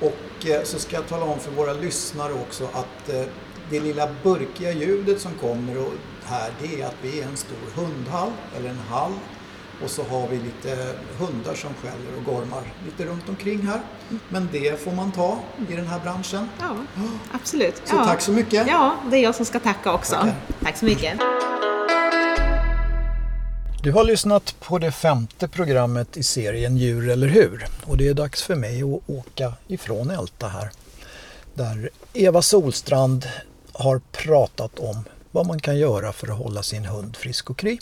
Och 0.00 0.46
eh, 0.46 0.62
så 0.62 0.78
ska 0.78 0.96
jag 0.96 1.08
tala 1.08 1.24
om 1.24 1.38
för 1.38 1.50
våra 1.50 1.72
lyssnare 1.72 2.32
också 2.32 2.64
att 2.64 3.08
eh, 3.08 3.24
det 3.70 3.80
lilla 3.80 4.08
burkiga 4.22 4.72
ljudet 4.72 5.20
som 5.20 5.32
kommer 5.34 5.86
här 6.24 6.50
det 6.60 6.80
är 6.80 6.86
att 6.86 6.96
vi 7.02 7.20
är 7.20 7.26
en 7.26 7.36
stor 7.36 7.82
hundhall 7.82 8.32
eller 8.56 8.70
en 8.70 8.78
hall 8.78 9.12
och 9.82 9.90
så 9.90 10.02
har 10.02 10.28
vi 10.28 10.36
lite 10.36 10.94
hundar 11.18 11.54
som 11.54 11.74
skäller 11.74 12.16
och 12.18 12.24
gormar 12.24 12.62
lite 12.84 13.04
runt 13.10 13.28
omkring 13.28 13.66
här. 13.66 13.80
Men 14.28 14.48
det 14.52 14.80
får 14.80 14.92
man 14.92 15.12
ta 15.12 15.38
i 15.68 15.76
den 15.76 15.86
här 15.86 16.00
branschen. 16.00 16.48
Ja, 16.60 16.76
absolut. 17.32 17.82
Så 17.84 17.96
ja. 17.96 18.04
tack 18.04 18.20
så 18.20 18.32
mycket. 18.32 18.66
Ja, 18.66 18.96
det 19.10 19.16
är 19.16 19.22
jag 19.22 19.34
som 19.34 19.44
ska 19.44 19.60
tacka 19.60 19.92
också. 19.92 20.14
Tackar. 20.14 20.34
Tack 20.62 20.76
så 20.76 20.84
mycket. 20.84 21.18
Du 23.82 23.92
har 23.92 24.04
lyssnat 24.04 24.54
på 24.60 24.78
det 24.78 24.92
femte 24.92 25.48
programmet 25.48 26.16
i 26.16 26.22
serien 26.22 26.76
Djur 26.76 27.08
eller 27.08 27.26
hur? 27.26 27.66
Och 27.86 27.96
det 27.96 28.08
är 28.08 28.14
dags 28.14 28.42
för 28.42 28.54
mig 28.54 28.82
att 28.82 29.10
åka 29.10 29.52
ifrån 29.66 30.10
Älta 30.10 30.48
här. 30.48 30.70
Där 31.54 31.90
Eva 32.12 32.42
Solstrand 32.42 33.28
har 33.72 34.00
pratat 34.12 34.78
om 34.78 35.04
vad 35.30 35.46
man 35.46 35.60
kan 35.60 35.78
göra 35.78 36.12
för 36.12 36.26
att 36.26 36.38
hålla 36.38 36.62
sin 36.62 36.84
hund 36.84 37.16
frisk 37.16 37.50
och 37.50 37.58
kry. 37.58 37.78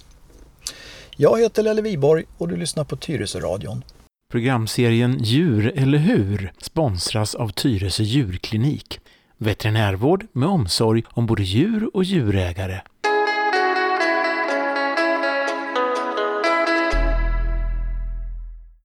Jag 1.17 1.41
heter 1.41 1.63
Lelle 1.63 1.83
Viborg 1.83 2.25
och 2.39 2.49
du 2.49 2.57
lyssnar 2.57 2.85
på 2.85 2.97
Tyresö-radion. 2.97 3.85
Programserien 4.31 5.19
Djur 5.23 5.73
eller 5.77 5.99
hur 5.99 6.53
sponsras 6.63 7.35
av 7.35 7.49
Tyresö 7.49 8.03
djurklinik. 8.03 9.01
Veterinärvård 9.39 10.27
med 10.33 10.49
omsorg 10.49 11.03
om 11.09 11.27
både 11.27 11.43
djur 11.43 11.91
och 11.97 12.05
djurägare. 12.05 12.81